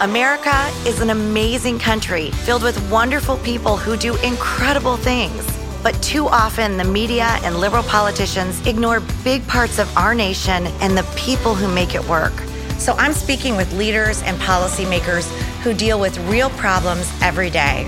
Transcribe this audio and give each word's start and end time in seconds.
America 0.00 0.72
is 0.86 1.02
an 1.02 1.10
amazing 1.10 1.78
country 1.78 2.30
filled 2.30 2.62
with 2.62 2.90
wonderful 2.90 3.36
people 3.36 3.76
who 3.76 3.98
do 3.98 4.16
incredible 4.22 4.96
things. 4.96 5.46
But 5.82 5.92
too 6.02 6.26
often, 6.26 6.78
the 6.78 6.84
media 6.84 7.38
and 7.42 7.60
liberal 7.60 7.82
politicians 7.82 8.66
ignore 8.66 9.00
big 9.22 9.46
parts 9.46 9.78
of 9.78 9.94
our 9.98 10.14
nation 10.14 10.68
and 10.80 10.96
the 10.96 11.02
people 11.16 11.54
who 11.54 11.68
make 11.68 11.94
it 11.94 12.02
work. 12.08 12.32
So 12.78 12.94
I'm 12.94 13.12
speaking 13.12 13.56
with 13.56 13.70
leaders 13.74 14.22
and 14.22 14.38
policymakers 14.38 15.28
who 15.60 15.74
deal 15.74 16.00
with 16.00 16.16
real 16.30 16.48
problems 16.48 17.06
every 17.20 17.50
day. 17.50 17.84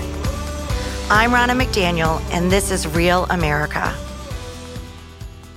I'm 1.09 1.31
Ronna 1.31 1.59
McDaniel, 1.59 2.21
and 2.31 2.51
this 2.51 2.69
is 2.69 2.85
Real 2.85 3.25
America. 3.31 3.91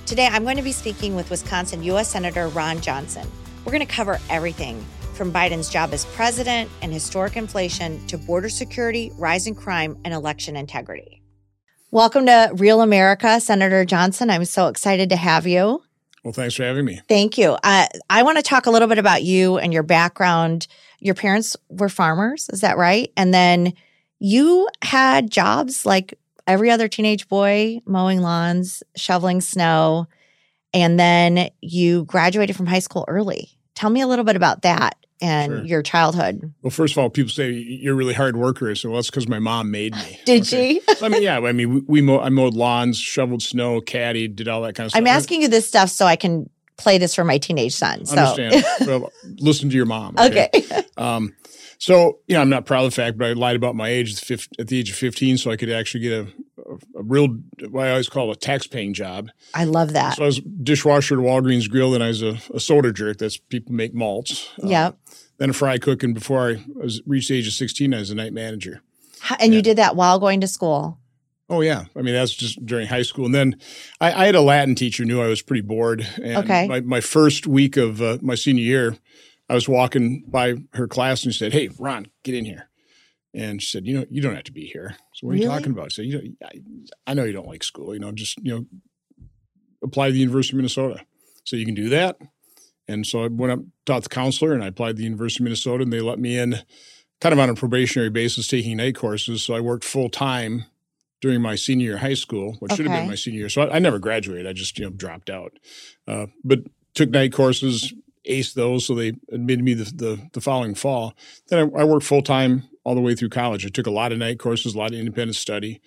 Today, 0.07 0.25
I'm 0.25 0.43
going 0.43 0.57
to 0.57 0.63
be 0.63 0.71
speaking 0.71 1.15
with 1.15 1.29
Wisconsin 1.29 1.83
U.S. 1.83 2.09
Senator 2.09 2.47
Ron 2.47 2.81
Johnson. 2.81 3.27
We're 3.63 3.73
going 3.73 3.85
to 3.85 3.93
cover 3.93 4.19
everything 4.31 4.83
from 5.17 5.33
Biden's 5.33 5.67
job 5.67 5.93
as 5.93 6.05
president 6.05 6.69
and 6.83 6.93
historic 6.93 7.35
inflation 7.35 8.05
to 8.07 8.17
border 8.19 8.49
security, 8.49 9.11
rising 9.17 9.55
crime, 9.55 9.97
and 10.05 10.13
election 10.13 10.55
integrity. 10.55 11.23
Welcome 11.89 12.27
to 12.27 12.51
Real 12.53 12.81
America, 12.81 13.39
Senator 13.39 13.83
Johnson. 13.83 14.29
I'm 14.29 14.45
so 14.45 14.67
excited 14.67 15.09
to 15.09 15.15
have 15.15 15.47
you. 15.47 15.81
Well, 16.23 16.33
thanks 16.33 16.55
for 16.55 16.63
having 16.63 16.85
me. 16.85 17.01
Thank 17.07 17.37
you. 17.37 17.57
Uh, 17.63 17.87
I 18.09 18.21
want 18.23 18.37
to 18.37 18.43
talk 18.43 18.67
a 18.67 18.69
little 18.69 18.87
bit 18.87 18.99
about 18.99 19.23
you 19.23 19.57
and 19.57 19.73
your 19.73 19.83
background. 19.83 20.67
Your 20.99 21.15
parents 21.15 21.57
were 21.69 21.89
farmers, 21.89 22.47
is 22.53 22.61
that 22.61 22.77
right? 22.77 23.11
And 23.17 23.33
then 23.33 23.73
you 24.19 24.67
had 24.83 25.31
jobs 25.31 25.85
like 25.85 26.19
every 26.45 26.69
other 26.69 26.87
teenage 26.87 27.27
boy, 27.27 27.79
mowing 27.85 28.21
lawns, 28.21 28.83
shoveling 28.95 29.41
snow, 29.41 30.07
and 30.73 30.99
then 30.99 31.49
you 31.61 32.05
graduated 32.05 32.55
from 32.55 32.67
high 32.67 32.79
school 32.79 33.05
early. 33.07 33.57
Tell 33.77 33.91
me 33.91 34.01
a 34.01 34.07
little 34.07 34.25
bit 34.25 34.35
about 34.35 34.63
that 34.63 34.95
and 35.21 35.51
Sure. 35.51 35.65
your 35.65 35.81
childhood. 35.83 36.51
Well, 36.63 36.71
first 36.71 36.95
of 36.95 36.97
all, 36.97 37.11
people 37.11 37.29
say 37.29 37.51
you're 37.51 37.93
a 37.93 37.95
really 37.95 38.15
hard 38.15 38.35
worker. 38.35 38.73
So 38.73 38.89
well, 38.89 38.97
that's 38.97 39.11
because 39.11 39.27
my 39.27 39.37
mom 39.37 39.69
made 39.69 39.93
me. 39.95 40.19
Did 40.25 40.41
Okay. 40.41 40.79
she? 40.79 40.95
I 41.05 41.09
mean, 41.09 41.21
yeah. 41.21 41.37
I 41.37 41.51
mean, 41.51 41.73
we, 41.75 41.81
we 41.87 42.01
mow, 42.01 42.19
I 42.19 42.29
mowed 42.29 42.55
lawns, 42.55 42.97
shoveled 42.97 43.43
snow, 43.43 43.79
caddied, 43.79 44.35
did 44.35 44.47
all 44.47 44.63
that 44.63 44.73
kind 44.73 44.85
of 44.85 44.91
stuff. 44.91 44.99
I'm 44.99 45.05
asking 45.05 45.43
you 45.43 45.47
this 45.47 45.67
stuff 45.67 45.89
so 45.91 46.07
I 46.07 46.15
can 46.15 46.49
play 46.77 46.97
this 46.97 47.13
for 47.13 47.23
my 47.23 47.37
teenage 47.37 47.75
son. 47.75 48.05
So 48.07 48.17
Understand? 48.17 48.65
well, 48.87 49.11
listen 49.37 49.69
to 49.69 49.75
your 49.75 49.85
mom. 49.85 50.15
okay. 50.17 50.49
Um, 50.97 51.35
so, 51.77 52.17
you 52.27 52.33
know, 52.35 52.41
I'm 52.41 52.49
not 52.49 52.65
proud 52.65 52.85
of 52.85 52.91
the 52.91 52.95
fact, 52.95 53.19
but 53.19 53.27
I 53.27 53.33
lied 53.33 53.55
about 53.55 53.75
my 53.75 53.87
age 53.89 54.13
at 54.13 54.19
the 54.19 54.25
fif- 54.25 54.49
at 54.57 54.67
the 54.67 54.79
age 54.79 54.89
of 54.89 54.95
15 54.95 55.37
so 55.37 55.51
I 55.51 55.55
could 55.57 55.69
actually 55.69 55.99
get 56.01 56.11
a, 56.13 56.27
a, 56.97 57.03
real, 57.03 57.27
what 57.69 57.87
I 57.87 57.91
always 57.91 58.09
call 58.09 58.31
a 58.31 58.35
tax 58.35 58.67
paying 58.67 58.93
job. 58.93 59.29
I 59.53 59.63
love 59.65 59.93
that. 59.93 60.15
So 60.17 60.23
I 60.23 60.25
was 60.27 60.39
dishwasher 60.39 61.15
at 61.19 61.25
Walgreens 61.25 61.69
Grill, 61.69 61.91
then 61.91 62.01
I 62.01 62.07
was 62.09 62.21
a, 62.21 62.37
a 62.53 62.59
soda 62.59 62.91
jerk. 62.91 63.17
That's 63.17 63.37
people 63.37 63.73
make 63.73 63.93
malts. 63.93 64.49
Uh, 64.63 64.67
yep. 64.67 64.97
Then 65.37 65.49
a 65.51 65.53
fry 65.53 65.77
cook, 65.77 66.03
and 66.03 66.13
before 66.13 66.49
I 66.49 66.63
was 66.75 67.01
reached 67.05 67.29
the 67.29 67.37
age 67.37 67.47
of 67.47 67.53
16, 67.53 67.93
I 67.93 67.99
was 67.99 68.09
a 68.09 68.15
night 68.15 68.33
manager. 68.33 68.81
H- 69.29 69.37
And 69.39 69.53
you 69.53 69.61
did 69.61 69.77
that 69.77 69.95
while 69.95 70.19
going 70.19 70.41
to 70.41 70.47
school. 70.47 70.99
Oh 71.49 71.61
yeah, 71.61 71.85
I 71.95 72.01
mean 72.01 72.13
that's 72.13 72.33
just 72.33 72.65
during 72.65 72.87
high 72.87 73.03
school, 73.03 73.25
and 73.25 73.33
then 73.33 73.55
I, 74.01 74.11
I 74.11 74.25
had 74.25 74.35
a 74.35 74.41
Latin 74.41 74.75
teacher 74.75 75.03
who 75.03 75.07
knew 75.07 75.21
I 75.21 75.27
was 75.27 75.41
pretty 75.41 75.61
bored. 75.61 76.05
And 76.21 76.37
Okay. 76.39 76.67
My, 76.67 76.81
my 76.81 76.99
first 77.01 77.47
week 77.47 77.77
of 77.77 78.01
uh, 78.01 78.17
my 78.21 78.35
senior 78.35 78.63
year, 78.63 78.97
I 79.49 79.53
was 79.53 79.69
walking 79.69 80.25
by 80.27 80.55
her 80.73 80.87
class 80.89 81.23
and 81.23 81.33
she 81.33 81.39
said, 81.39 81.53
"Hey, 81.53 81.69
Ron, 81.79 82.07
get 82.23 82.35
in 82.35 82.43
here." 82.43 82.67
And 83.37 83.61
she 83.61 83.69
said, 83.69 83.85
"You 83.85 83.99
know, 83.99 84.05
you 84.09 84.21
don't 84.21 84.35
have 84.35 84.45
to 84.45 84.51
be 84.51 84.65
here." 84.65 84.95
So 85.13 85.27
what 85.27 85.35
are 85.35 85.39
you 85.39 85.47
talking 85.47 85.71
about? 85.71 85.91
So 85.91 86.01
"You 86.01 86.17
know, 86.17 86.47
I, 86.47 86.51
I 87.05 87.13
know 87.13 87.23
you 87.23 87.33
don't 87.33 87.47
like 87.47 87.63
school. 87.63 87.93
You 87.93 87.99
know, 87.99 88.11
just 88.11 88.37
you 88.43 88.51
know, 88.51 88.65
apply 89.83 90.07
to 90.07 90.13
the 90.13 90.19
University 90.19 90.55
of 90.55 90.57
Minnesota. 90.57 91.05
So 91.43 91.55
you 91.55 91.65
can 91.65 91.75
do 91.75 91.89
that." 91.89 92.17
And 92.87 93.05
so 93.05 93.23
I 93.23 93.27
went 93.27 93.51
up, 93.53 93.59
taught 93.85 94.03
the 94.03 94.09
counselor, 94.09 94.53
and 94.53 94.63
I 94.63 94.67
applied 94.67 94.93
to 94.93 94.97
the 94.97 95.03
University 95.03 95.43
of 95.43 95.45
Minnesota, 95.45 95.83
and 95.83 95.93
they 95.93 95.99
let 95.99 96.19
me 96.19 96.37
in, 96.37 96.59
kind 97.21 97.33
of 97.33 97.39
on 97.39 97.49
a 97.49 97.53
probationary 97.53 98.09
basis, 98.09 98.47
taking 98.47 98.77
night 98.77 98.95
courses. 98.95 99.43
So 99.43 99.53
I 99.53 99.59
worked 99.59 99.83
full 99.83 100.09
time 100.09 100.65
during 101.21 101.41
my 101.41 101.55
senior 101.55 101.85
year 101.85 101.95
of 101.95 102.01
high 102.01 102.13
school, 102.13 102.55
which 102.59 102.73
should 102.73 102.87
have 102.87 102.95
been 102.95 103.09
my 103.09 103.15
senior 103.15 103.41
year. 103.41 103.49
So 103.49 103.63
I, 103.63 103.75
I 103.75 103.79
never 103.79 103.99
graduated. 103.99 104.47
I 104.47 104.53
just 104.53 104.79
you 104.79 104.85
know 104.85 104.91
dropped 104.91 105.29
out, 105.29 105.59
uh, 106.07 106.27
but 106.43 106.59
took 106.95 107.09
night 107.09 107.33
courses, 107.33 107.93
aced 108.27 108.53
those, 108.53 108.85
so 108.85 108.95
they 108.95 109.13
admitted 109.31 109.63
me 109.63 109.73
the 109.73 109.83
the, 109.83 110.29
the 110.33 110.41
following 110.41 110.73
fall. 110.75 111.13
Then 111.49 111.71
I, 111.75 111.81
I 111.81 111.83
worked 111.83 112.05
full 112.05 112.21
time 112.21 112.67
all 112.87 112.95
the 112.95 113.01
way 113.01 113.13
through 113.15 113.27
college. 113.29 113.65
I 113.65 113.69
took 113.69 113.85
a 113.85 113.91
lot 113.91 114.13
of 114.13 114.17
night 114.17 114.39
courses, 114.39 114.73
a 114.73 114.77
lot 114.77 114.93
of 114.93 114.97
independent 114.99 115.35
study, 115.35 115.81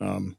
um, 0.00 0.36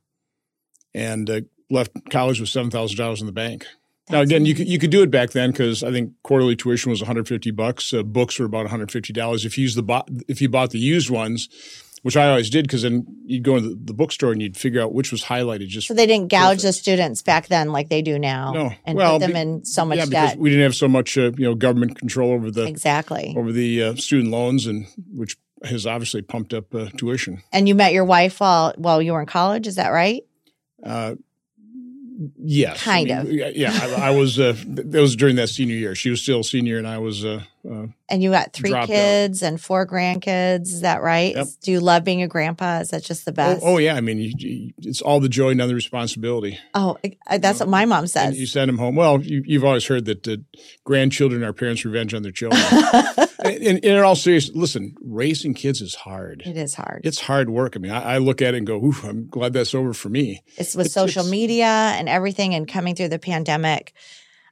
and 0.94 1.30
uh, 1.30 1.42
left 1.70 1.92
college 2.10 2.40
with 2.40 2.48
seven 2.50 2.72
thousand 2.72 2.98
dollars 2.98 3.20
in 3.20 3.26
the 3.28 3.34
bank. 3.34 3.66
now 4.10 4.20
That's 4.20 4.30
again, 4.32 4.46
you 4.46 4.56
could 4.56 4.68
you 4.68 4.80
could 4.80 4.92
do 4.92 5.04
it 5.04 5.12
back 5.12 5.32
then 5.32 5.52
because 5.52 5.84
I 5.84 5.92
think 5.92 6.14
quarterly 6.24 6.56
tuition 6.56 6.90
was 6.90 7.02
one 7.02 7.08
hundred 7.08 7.28
fifty 7.28 7.52
bucks. 7.52 7.94
Uh, 7.94 8.04
books 8.04 8.40
were 8.40 8.46
about 8.46 8.60
one 8.60 8.68
hundred 8.68 8.92
fifty 8.92 9.12
dollars. 9.14 9.44
If 9.46 9.58
you 9.58 9.64
use 9.64 9.76
the 9.76 9.84
bo- 9.84 10.06
if 10.28 10.42
you 10.42 10.48
bought 10.50 10.72
the 10.72 10.80
used 10.80 11.10
ones, 11.10 11.50
which 12.04 12.16
I 12.16 12.30
always 12.30 12.50
did, 12.50 12.66
because 12.66 12.84
then 12.84 13.06
you'd 13.26 13.44
go 13.44 13.60
to 13.60 13.76
the, 13.76 13.94
bookstore 13.94 14.32
and 14.32 14.42
you'd 14.42 14.56
figure 14.56 14.80
out 14.82 14.94
which 14.94 15.12
was 15.12 15.24
highlighted. 15.24 15.68
Just 15.68 15.88
So 15.88 15.94
they 15.94 16.06
didn't 16.06 16.30
gouge 16.30 16.62
the 16.62 16.72
students 16.72 17.22
back 17.24 17.48
then 17.48 17.72
like 17.72 17.90
they 17.90 18.02
do 18.04 18.18
now 18.20 18.54
No. 18.54 18.72
and 18.86 18.96
Well, 18.98 19.16
put 19.20 19.26
them 19.26 19.34
be- 19.34 19.40
in 19.40 19.66
so 19.66 19.84
much 19.86 19.98
yeah, 19.98 20.06
because 20.06 20.30
debt. 20.32 20.40
we 20.40 20.50
didn't 20.52 20.64
have 20.64 20.76
so 20.76 20.88
much 20.88 21.18
uh, 21.18 21.32
you 21.38 21.46
know 21.46 21.56
government 21.56 21.98
control 22.00 22.32
over 22.32 22.52
the 22.52 22.66
Exactly. 22.68 23.34
over 23.38 23.52
the 23.52 23.84
uh, 23.84 23.96
student 23.96 24.30
loans, 24.32 24.66
and 24.68 24.86
which 25.12 25.36
has 25.64 25.86
obviously 25.88 26.22
pumped 26.22 26.54
up 26.54 26.74
uh, 26.76 26.90
tuition. 26.98 27.42
And 27.54 27.68
you 27.68 27.76
met 27.76 27.94
your 27.94 28.06
wife 28.06 28.40
while 28.40 28.74
while 28.78 29.02
you 29.02 29.14
were 29.14 29.22
in 29.22 29.26
college, 29.28 29.68
is 29.68 29.76
that 29.76 29.90
right? 29.90 30.22
Uh, 30.84 31.16
yes, 32.38 32.84
Kind 32.84 33.12
I 33.12 33.16
of. 33.22 33.28
mean, 33.28 33.52
Yeah, 33.56 33.72
I, 33.74 34.08
I 34.08 34.10
was. 34.12 34.40
Uh, 34.40 34.54
th- 34.54 34.88
that 34.92 35.02
was 35.02 35.16
during 35.16 35.36
that 35.38 35.50
senior 35.50 35.76
year. 35.76 35.96
She 35.96 36.10
was 36.10 36.22
still 36.22 36.42
a 36.42 36.44
senior, 36.44 36.78
and 36.78 36.88
I 36.88 36.98
was. 36.98 37.24
Uh, 37.26 37.44
uh, 37.70 37.88
And 38.10 38.22
you 38.24 38.32
got 38.32 38.54
three 38.54 38.70
Dropped 38.70 38.84
out. 38.90 38.94
kids 38.96 39.42
and 39.42 39.60
four 39.60 39.88
grandkids, 39.88 40.64
is 40.68 40.82
that 40.82 41.02
right? 41.02 41.36
Yep. 41.36 41.48
Do 41.64 41.72
you 41.72 41.80
love 41.80 42.04
being 42.04 42.22
a 42.22 42.28
grandpa? 42.28 42.80
Is 42.80 42.90
that 42.90 43.04
just 43.04 43.26
the 43.26 43.32
oh, 43.32 43.34
best? 43.34 43.62
oh 43.64 43.78
yeah, 43.78 43.96
I 43.96 44.02
mean, 44.02 44.18
you, 44.20 44.34
you, 44.38 44.74
it's 44.80 45.02
all 45.02 45.20
the 45.20 45.30
joy, 45.30 45.54
none 45.54 45.62
of 45.66 45.70
the 45.70 45.76
responsibility. 45.76 46.60
Oh, 46.74 46.98
that's 47.40 47.60
what 47.60 47.70
my 47.70 47.86
mom 47.86 48.00
And 48.04 48.10
says. 48.10 48.40
you 48.40 48.46
send 48.46 48.70
them 48.70 48.78
home. 48.78 48.96
Well, 48.96 49.22
you, 49.22 49.42
you've 49.46 49.64
always 49.66 49.86
heard 49.86 50.06
that 50.06 50.28
uh, 50.28 50.38
grandchildren 50.84 51.44
are 51.44 51.54
parents' 51.54 51.84
revenge 51.86 52.14
on 52.14 52.22
their 52.24 52.32
children. 52.32 52.62
and, 53.44 53.56
and 53.64 53.80
in 53.80 53.98
all 54.00 54.16
seriousness, 54.16 54.56
listen, 54.56 54.96
raising 55.02 55.54
kids 55.54 55.82
is 55.82 55.96
hard. 55.96 56.44
it 56.46 56.58
is 56.58 56.76
hard. 56.76 57.02
It's 57.06 57.20
hard 57.22 57.50
work. 57.50 57.76
I 57.76 57.80
mean, 57.80 57.92
I, 57.92 58.16
I 58.16 58.18
look 58.20 58.42
at 58.42 58.54
it 58.54 58.58
and 58.58 58.68
go, 58.68 58.84
Oof, 58.84 59.04
I'm 59.04 59.28
glad 59.28 59.54
that's 59.54 59.74
over 59.76 59.94
for 59.94 60.10
me. 60.10 60.44
It's 60.58 60.76
with 60.76 60.88
It's- 60.88 60.94
social 60.94 61.22
it's- 61.22 61.32
media 61.32 61.66
and 61.66 62.08
everything 62.10 62.54
and 62.54 62.68
coming 62.68 62.96
through 62.96 63.10
the 63.10 63.20
pandemic. 63.20 63.94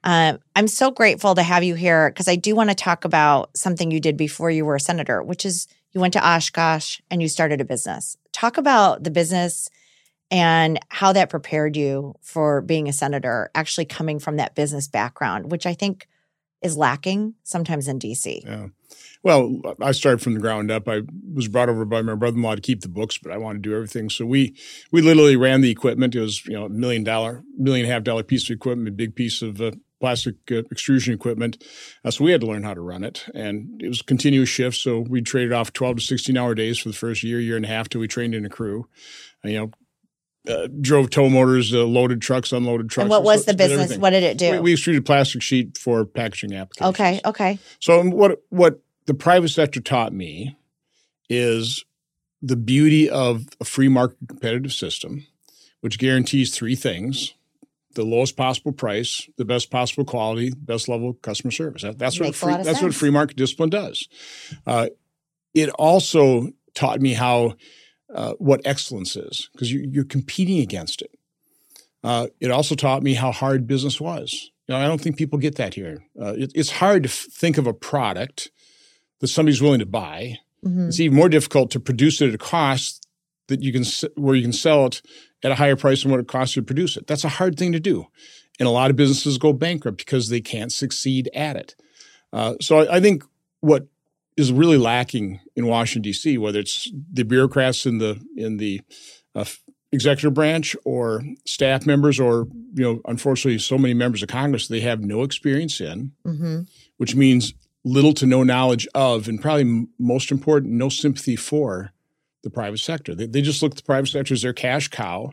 Um, 0.03 0.39
I'm 0.55 0.67
so 0.67 0.91
grateful 0.91 1.35
to 1.35 1.43
have 1.43 1.63
you 1.63 1.75
here 1.75 2.09
because 2.09 2.27
I 2.27 2.35
do 2.35 2.55
want 2.55 2.69
to 2.69 2.75
talk 2.75 3.05
about 3.05 3.55
something 3.57 3.91
you 3.91 3.99
did 3.99 4.17
before 4.17 4.51
you 4.51 4.65
were 4.65 4.75
a 4.75 4.79
senator, 4.79 5.23
which 5.23 5.45
is 5.45 5.67
you 5.93 6.01
went 6.01 6.13
to 6.13 6.27
Oshkosh 6.27 6.99
and 7.09 7.21
you 7.21 7.27
started 7.27 7.61
a 7.61 7.65
business. 7.65 8.17
Talk 8.31 8.57
about 8.57 9.03
the 9.03 9.11
business 9.11 9.69
and 10.29 10.79
how 10.89 11.13
that 11.13 11.29
prepared 11.29 11.77
you 11.77 12.15
for 12.21 12.61
being 12.61 12.89
a 12.89 12.93
senator, 12.93 13.51
actually 13.53 13.85
coming 13.85 14.19
from 14.19 14.37
that 14.37 14.55
business 14.55 14.87
background, 14.87 15.51
which 15.51 15.65
I 15.65 15.73
think 15.73 16.07
is 16.63 16.77
lacking 16.77 17.35
sometimes 17.43 17.87
in 17.87 17.99
DC. 17.99 18.43
Yeah. 18.43 18.67
Well, 19.21 19.61
I 19.81 19.91
started 19.91 20.21
from 20.21 20.33
the 20.33 20.39
ground 20.39 20.71
up. 20.71 20.87
I 20.87 21.01
was 21.33 21.47
brought 21.47 21.69
over 21.69 21.85
by 21.85 22.01
my 22.01 22.15
brother-in-law 22.15 22.55
to 22.55 22.61
keep 22.61 22.81
the 22.81 22.89
books, 22.89 23.17
but 23.17 23.31
I 23.31 23.37
wanted 23.37 23.63
to 23.63 23.69
do 23.69 23.75
everything. 23.75 24.09
So 24.09 24.25
we 24.25 24.55
we 24.91 25.01
literally 25.01 25.35
ran 25.35 25.61
the 25.61 25.71
equipment. 25.71 26.15
It 26.15 26.21
was 26.21 26.45
you 26.45 26.53
know 26.53 26.65
a 26.65 26.69
million 26.69 27.03
dollar, 27.03 27.43
million 27.57 27.85
and 27.85 27.91
a 27.91 27.93
half 27.93 28.03
dollar 28.03 28.23
piece 28.23 28.49
of 28.49 28.55
equipment, 28.55 28.89
a 28.89 28.91
big 28.91 29.15
piece 29.15 29.41
of 29.41 29.61
uh, 29.61 29.71
plastic 30.03 30.35
uh, 30.51 30.63
extrusion 30.69 31.13
equipment. 31.13 31.63
Uh, 32.03 32.11
so 32.11 32.25
we 32.25 32.31
had 32.31 32.41
to 32.41 32.47
learn 32.47 32.63
how 32.63 32.73
to 32.73 32.81
run 32.81 33.03
it, 33.05 33.25
and 33.33 33.81
it 33.81 33.87
was 33.87 34.01
continuous 34.01 34.49
shifts. 34.49 34.81
So 34.81 34.99
we 34.99 35.21
traded 35.21 35.53
off 35.53 35.71
twelve 35.71 35.95
to 35.95 36.01
sixteen 36.01 36.37
hour 36.37 36.53
days 36.53 36.77
for 36.77 36.89
the 36.89 36.95
first 36.95 37.23
year, 37.23 37.39
year 37.39 37.55
and 37.55 37.63
a 37.63 37.69
half 37.69 37.87
till 37.87 38.01
we 38.01 38.07
trained 38.07 38.35
in 38.35 38.45
a 38.45 38.49
crew. 38.49 38.87
And, 39.41 39.53
you 39.53 39.59
know. 39.59 39.71
Uh, 40.45 40.67
drove 40.81 41.09
tow 41.09 41.29
motors, 41.29 41.73
uh, 41.73 41.85
loaded 41.85 42.21
trucks, 42.21 42.51
unloaded 42.51 42.89
trucks. 42.89 43.03
And 43.03 43.09
what 43.09 43.23
was 43.23 43.45
the 43.45 43.53
business? 43.53 43.79
everything. 43.83 44.01
What 44.01 44.09
did 44.09 44.23
it 44.23 44.37
do? 44.37 44.51
We, 44.51 44.59
we 44.59 44.71
extruded 44.73 45.05
plastic 45.05 45.41
sheet 45.41 45.77
for 45.77 46.03
packaging 46.03 46.53
applications. 46.53 46.95
okay, 46.95 47.21
okay. 47.23 47.59
So 47.79 48.03
what 48.03 48.43
what 48.49 48.81
the 49.05 49.13
private 49.13 49.51
sector 49.51 49.79
taught 49.79 50.11
me 50.11 50.57
is 51.29 51.85
the 52.41 52.57
beauty 52.57 53.09
of 53.09 53.47
a 53.61 53.63
free 53.63 53.87
market 53.87 54.17
competitive 54.27 54.73
system, 54.73 55.25
which 55.79 55.97
guarantees 55.97 56.53
three 56.53 56.75
things: 56.75 57.35
the 57.95 58.03
lowest 58.03 58.35
possible 58.37 58.71
price, 58.71 59.27
the 59.37 59.45
best 59.45 59.69
possible 59.71 60.05
quality, 60.05 60.51
best 60.55 60.87
level 60.89 61.09
of 61.11 61.21
customer 61.21 61.51
service. 61.51 61.81
That- 61.83 61.97
that's 61.99 62.19
what 62.19 62.27
Makes 62.27 62.39
free, 62.39 62.53
that's 62.53 62.67
what 62.67 62.77
sense. 62.79 62.97
free 62.97 63.09
market 63.09 63.37
discipline 63.37 63.69
does. 63.69 64.07
Uh, 64.65 64.87
it 65.53 65.69
also 65.69 66.49
taught 66.73 66.99
me 67.01 67.13
how 67.13 67.55
uh, 68.13 68.33
what 68.39 68.61
excellence 68.65 69.15
is 69.15 69.49
because 69.53 69.71
you, 69.71 69.87
you're 69.91 70.03
competing 70.05 70.59
against 70.59 71.01
it. 71.01 71.11
Uh, 72.03 72.27
it 72.39 72.51
also 72.51 72.75
taught 72.75 73.01
me 73.01 73.13
how 73.13 73.31
hard 73.31 73.65
business 73.67 73.99
was. 74.01 74.51
You 74.67 74.75
know, 74.75 74.81
I 74.81 74.87
don't 74.87 74.99
think 75.01 75.17
people 75.17 75.39
get 75.39 75.55
that 75.55 75.73
here. 75.73 76.03
Uh, 76.19 76.33
it, 76.37 76.51
it's 76.55 76.71
hard 76.71 77.03
to 77.03 77.09
f- 77.09 77.27
think 77.31 77.57
of 77.57 77.65
a 77.67 77.73
product 77.73 78.49
that 79.19 79.27
somebody's 79.27 79.61
willing 79.61 79.79
to 79.79 79.85
buy. 79.85 80.37
Mhm. 80.65 80.87
It's 80.87 80.99
even 80.99 81.17
more 81.17 81.29
difficult 81.29 81.71
to 81.71 81.79
produce 81.79 82.21
it 82.21 82.29
at 82.29 82.35
a 82.35 82.37
cost 82.37 83.02
that 83.47 83.61
you 83.61 83.71
can 83.71 83.83
where 84.15 84.35
you 84.35 84.41
can 84.41 84.53
sell 84.53 84.85
it 84.85 85.01
at 85.43 85.51
a 85.51 85.55
higher 85.55 85.75
price 85.75 86.03
than 86.03 86.11
what 86.11 86.19
it 86.19 86.27
costs 86.27 86.55
you 86.55 86.61
to 86.61 86.65
produce 86.65 86.97
it. 86.97 87.07
That's 87.07 87.23
a 87.23 87.29
hard 87.29 87.57
thing 87.57 87.71
to 87.73 87.79
do, 87.79 88.07
and 88.59 88.67
a 88.67 88.71
lot 88.71 88.89
of 88.89 88.95
businesses 88.95 89.37
go 89.37 89.53
bankrupt 89.53 89.97
because 89.97 90.29
they 90.29 90.41
can't 90.41 90.71
succeed 90.71 91.29
at 91.33 91.55
it. 91.55 91.75
Uh, 92.31 92.55
so 92.61 92.79
I, 92.79 92.97
I 92.97 92.99
think 92.99 93.23
what 93.59 93.87
is 94.35 94.51
really 94.51 94.77
lacking 94.77 95.39
in 95.55 95.67
Washington 95.67 96.01
D.C. 96.01 96.37
Whether 96.37 96.59
it's 96.59 96.91
the 97.11 97.23
bureaucrats 97.23 97.85
in 97.85 97.99
the 97.99 98.19
in 98.35 98.57
the 98.57 98.81
uh, 99.35 99.45
executive 99.93 100.33
branch 100.33 100.75
or 100.83 101.23
staff 101.45 101.85
members, 101.85 102.19
or 102.19 102.47
you 102.73 102.83
know, 102.83 103.01
unfortunately, 103.05 103.59
so 103.59 103.77
many 103.77 103.93
members 103.93 104.23
of 104.23 104.29
Congress 104.29 104.67
they 104.67 104.81
have 104.81 105.01
no 105.01 105.23
experience 105.23 105.79
in, 105.79 106.11
mm-hmm. 106.25 106.61
which 106.97 107.15
means 107.15 107.53
little 107.85 108.13
to 108.13 108.25
no 108.25 108.43
knowledge 108.43 108.87
of, 108.95 109.27
and 109.27 109.41
probably 109.41 109.87
most 109.99 110.31
important, 110.31 110.73
no 110.73 110.89
sympathy 110.89 111.35
for 111.35 111.92
the 112.43 112.49
private 112.49 112.79
sector. 112.79 113.15
They, 113.15 113.25
they, 113.25 113.41
just 113.41 113.63
look 113.63 113.71
at 113.71 113.77
the 113.77 113.83
private 113.83 114.07
sector 114.07 114.33
as 114.33 114.41
their 114.41 114.53
cash 114.53 114.89
cow. 114.89 115.31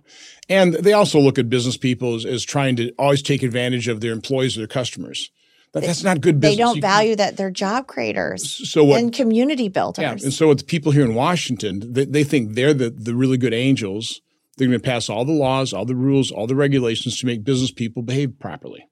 And 0.49 0.75
they 0.75 0.93
also 0.93 1.19
look 1.19 1.39
at 1.39 1.51
business 1.51 1.77
people 1.77 2.15
as, 2.15 2.25
as 2.25 2.45
trying 2.45 2.77
to 2.77 2.93
always 2.99 3.21
take 3.21 3.43
advantage 3.43 3.89
of 3.89 4.01
their 4.01 4.13
employees 4.13 4.57
or 4.57 4.61
their 4.61 4.69
customers. 4.69 5.31
But 5.73 5.85
that's 5.85 6.03
not 6.03 6.21
good 6.21 6.41
business. 6.41 6.57
They 6.57 6.63
don't 6.63 6.81
value 6.81 7.15
that 7.17 7.37
they're 7.37 7.51
job 7.51 7.87
creators 7.87 8.69
so 8.69 8.83
what, 8.83 9.01
and 9.01 9.13
community 9.13 9.69
builders. 9.69 10.03
Yeah, 10.03 10.13
and 10.13 10.33
so 10.33 10.49
what 10.49 10.59
the 10.59 10.65
people 10.65 10.91
here 10.91 11.05
in 11.05 11.15
Washington, 11.15 11.93
they, 11.93 12.05
they 12.05 12.25
think 12.25 12.55
they're 12.55 12.75
the, 12.75 12.91
the 12.91 13.15
really 13.15 13.37
good 13.37 13.55
angels. 13.55 14.21
They're 14.57 14.67
going 14.67 14.81
to 14.81 14.85
pass 14.85 15.09
all 15.09 15.25
the 15.25 15.33
laws, 15.33 15.73
all 15.73 15.85
the 15.85 15.95
rules, 15.95 16.33
all 16.33 16.49
the 16.49 16.57
regulations 16.57 17.19
to 17.21 17.27
make 17.27 17.45
business 17.45 17.71
people 17.71 18.03
behave 18.03 18.39
properly. 18.41 18.85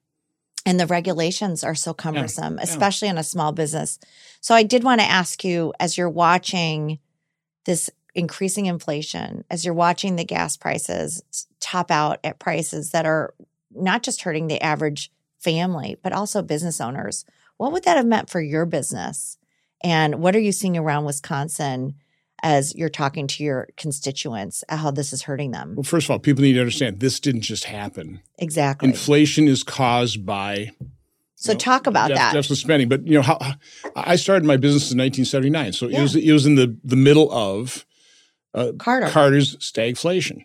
And 0.65 0.79
the 0.79 0.87
regulations 0.87 1.65
are 1.65 1.75
so 1.75 1.95
cumbersome, 1.95 2.57
yeah, 2.57 2.65
especially 2.65 3.07
yeah. 3.07 3.13
in 3.13 3.19
a 3.19 3.25
small 3.25 3.53
business. 3.53 3.99
So 4.41 4.55
I 4.55 4.63
did 4.63 4.85
want 4.85 5.01
to 5.01 5.07
ask 5.07 5.43
you, 5.43 5.73
as 5.81 5.99
you're 5.99 6.11
watching 6.11 7.01
this 7.65 7.91
increasing 8.19 8.67
inflation, 8.67 9.45
as 9.49 9.65
you're 9.65 9.73
watching 9.73 10.17
the 10.17 10.25
gas 10.25 10.57
prices 10.57 11.23
top 11.61 11.91
out 11.91 12.19
at 12.25 12.39
prices 12.39 12.91
that 12.91 13.07
are 13.07 13.33
not 13.71 14.03
just 14.03 14.23
hurting 14.23 14.49
the 14.49 14.61
average 14.61 15.13
family, 15.39 15.97
but 16.03 16.13
also 16.13 16.43
business 16.43 16.81
owners. 16.81 17.25
What 17.59 17.73
would 17.73 17.85
that 17.85 17.97
have 17.97 18.07
meant 18.07 18.29
for 18.29 18.41
your 18.41 18.67
business? 18.67 19.39
And 19.83 20.17
what 20.17 20.35
are 20.35 20.41
you 20.41 20.51
seeing 20.51 20.77
around 20.77 21.05
Wisconsin 21.05 21.95
as 22.43 22.75
you're 22.75 22.89
talking 22.89 23.29
to 23.29 23.45
your 23.45 23.69
constituents 23.77 24.65
how 24.69 24.91
this 24.91 25.13
is 25.13 25.23
hurting 25.23 25.53
them? 25.53 25.77
Well, 25.77 25.85
first 25.85 26.07
of 26.07 26.11
all, 26.11 26.19
people 26.19 26.43
need 26.43 26.55
to 26.55 26.61
understand 26.61 26.99
this 26.99 27.21
didn't 27.21 27.43
just 27.43 27.65
happen. 27.65 28.21
Exactly. 28.39 28.89
Inflation 28.89 29.47
is 29.47 29.63
caused 29.63 30.27
by 30.27 30.73
so 31.37 31.53
know, 31.53 31.59
talk 31.59 31.87
about 31.87 32.09
def- 32.09 32.17
that. 32.17 32.33
Deficit 32.33 32.59
spending. 32.59 32.89
But 32.89 33.07
you 33.07 33.15
know, 33.15 33.23
how, 33.23 33.39
I 33.95 34.17
started 34.17 34.45
my 34.45 34.57
business 34.57 34.91
in 34.91 34.99
1979, 34.99 35.73
so 35.73 35.87
yeah. 35.87 36.01
it 36.01 36.03
was 36.03 36.17
it 36.17 36.33
was 36.33 36.47
in 36.47 36.57
the 36.57 36.77
the 36.83 36.97
middle 36.97 37.31
of 37.31 37.87
uh, 38.59 38.73
Carter. 38.79 39.09
Carter's 39.09 39.57
stagflation, 39.57 40.45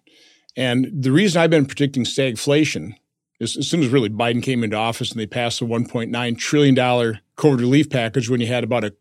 and 0.55 0.89
the 0.93 1.11
reason 1.11 1.41
I've 1.41 1.49
been 1.49 1.65
predicting 1.65 2.03
stagflation 2.03 2.95
as, 3.39 3.57
as, 3.57 3.67
soon 3.67 3.81
as 3.81 3.89
really 3.89 4.09
Biden 4.09 4.41
came 4.41 4.63
into 4.63 4.77
office 4.77 5.11
and 5.11 5.19
they 5.19 5.27
passed 5.27 5.59
the 5.59 5.65
1.9 5.65 6.37
trillion 6.37 6.75
dollar 6.75 7.19
COVID 7.37 7.59
relief 7.59 7.89
package 7.89 8.29
when 8.29 8.41
you 8.41 8.47
had 8.47 8.63
about 8.63 8.83
a 8.83 8.93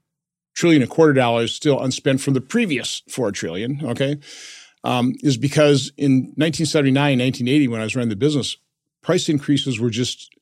trillion 0.54 0.82
and 0.82 0.90
a 0.90 0.94
quarter 0.94 1.12
dollars 1.12 1.54
still 1.54 1.80
unspent 1.80 2.20
from 2.20 2.34
the 2.34 2.40
previous 2.40 3.02
4 3.08 3.32
trillion, 3.32 3.80
Okay, 3.84 4.18
um, 4.84 5.14
is 5.22 5.36
because 5.36 5.92
in 5.96 6.34
1979, 6.36 6.94
1980, 6.94 7.68
when 7.68 7.80
I 7.80 7.84
was 7.84 7.96
running 7.96 8.10
the 8.10 8.16
business, 8.16 8.56
price 9.02 9.28
increases 9.28 9.78
were 9.78 9.90
just 9.90 10.34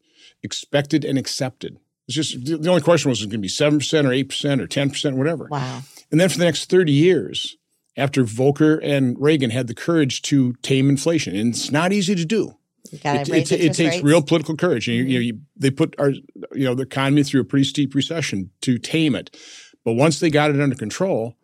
expected 0.42 1.04
and 1.04 1.18
accepted. 1.18 1.78
It's 2.08 2.16
just 2.16 2.44
the 2.44 2.68
only 2.68 2.82
question 2.82 3.08
was, 3.08 3.20
was 3.20 3.26
it 3.26 3.30
going 3.30 3.40
to 3.40 3.42
be 3.42 3.48
seven 3.48 3.78
percent 3.78 4.06
or 4.06 4.12
eight 4.12 4.30
percent 4.30 4.60
or 4.60 4.66
ten 4.66 4.90
percent, 4.90 5.16
whatever. 5.16 5.46
Wow. 5.50 5.82
And 6.10 6.20
then 6.20 6.28
for 6.28 6.38
the 6.38 6.44
next 6.44 6.68
30 6.68 6.90
years, 6.90 7.56
after 7.96 8.24
Volcker 8.24 8.78
and 8.82 9.16
Reagan 9.20 9.50
had 9.50 9.66
the 9.66 9.74
courage 9.74 10.22
to 10.22 10.54
tame 10.62 10.88
inflation, 10.88 11.36
and 11.36 11.50
it's 11.54 11.70
not 11.70 11.92
easy 11.92 12.14
to 12.14 12.24
do. 12.24 12.56
It, 12.92 13.28
it, 13.28 13.52
it, 13.52 13.74
takes 13.74 14.02
real 14.02 14.22
political 14.22 14.56
courage. 14.56 14.86
Mm-hmm. 14.86 15.08
You, 15.08 15.20
you, 15.20 15.40
they 15.56 15.70
put 15.70 15.94
our, 15.98 16.10
you 16.10 16.64
know, 16.64 16.74
the 16.74 16.82
economy 16.82 17.22
through 17.22 17.42
a 17.42 17.44
pretty 17.44 17.64
steep 17.64 17.94
recession 17.94 18.50
to 18.62 18.78
tame 18.78 19.14
it. 19.14 19.36
But 19.84 19.92
once 19.94 20.18
they 20.18 20.30
got 20.30 20.50
it 20.50 20.60
under 20.60 20.74
control, 20.74 21.36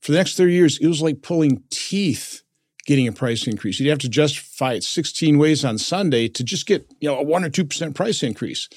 for 0.00 0.12
the 0.12 0.18
next 0.18 0.36
30 0.36 0.52
years, 0.52 0.78
it 0.78 0.86
was 0.86 1.00
like 1.00 1.22
pulling 1.22 1.62
teeth 1.70 2.42
getting 2.86 3.06
a 3.06 3.12
price 3.12 3.46
increase. 3.46 3.78
You'd 3.78 3.90
have 3.90 3.98
to 4.00 4.08
justify 4.08 4.74
it 4.74 4.84
16 4.84 5.38
ways 5.38 5.64
on 5.64 5.78
Sunday 5.78 6.28
to 6.28 6.42
just 6.42 6.66
get, 6.66 6.90
you 7.00 7.08
know, 7.08 7.18
a 7.18 7.22
1 7.22 7.44
or 7.44 7.50
2% 7.50 7.94
price 7.94 8.22
increase. 8.22 8.68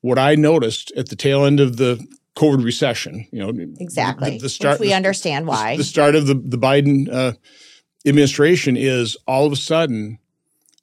What 0.00 0.18
I 0.18 0.34
noticed 0.34 0.90
at 0.96 1.08
the 1.08 1.16
tail 1.16 1.44
end 1.44 1.60
of 1.60 1.76
the 1.76 2.04
COVID 2.36 2.64
recession, 2.64 3.26
you 3.30 3.40
know, 3.40 3.52
exactly, 3.78 4.32
the, 4.32 4.42
the 4.44 4.48
start, 4.48 4.80
Which 4.80 4.88
we 4.88 4.94
understand 4.94 5.46
why. 5.46 5.72
The, 5.72 5.78
the, 5.78 5.84
start 5.84 6.14
of 6.14 6.26
the, 6.26 6.34
the 6.34 6.58
Biden 6.58 7.12
uh, 7.12 7.32
administration 8.06 8.76
is 8.76 9.16
all 9.26 9.46
of 9.46 9.52
a 9.52 9.56
sudden 9.56 10.18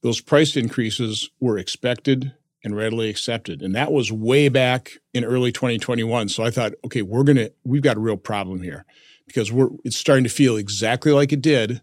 those 0.01 0.22
price 0.22 0.56
increases 0.56 1.30
were 1.40 1.57
expected 1.57 2.34
and 2.63 2.75
readily 2.75 3.10
accepted. 3.10 3.62
And 3.62 3.74
that 3.75 3.92
was 3.92 4.12
way 4.12 4.50
back 4.50 4.92
in 5.13 5.24
early 5.24 5.51
2021. 5.51 6.30
So 6.30 6.44
I 6.44 6.51
thought, 6.51 6.74
okay, 6.86 7.01
we're 7.01 7.24
going 7.24 7.38
to, 7.38 7.52
we've 7.63 7.81
got 7.81 7.98
a 7.98 8.02
real 8.02 8.18
problem 8.18 8.62
here 8.62 8.86
because 9.28 9.52
we're, 9.52 9.69
it's 9.84 9.98
starting 9.98 10.24
to 10.24 10.30
feel 10.30 10.57
exactly 10.57 11.12
like 11.12 11.31
it 11.31 11.42
did 11.42 11.81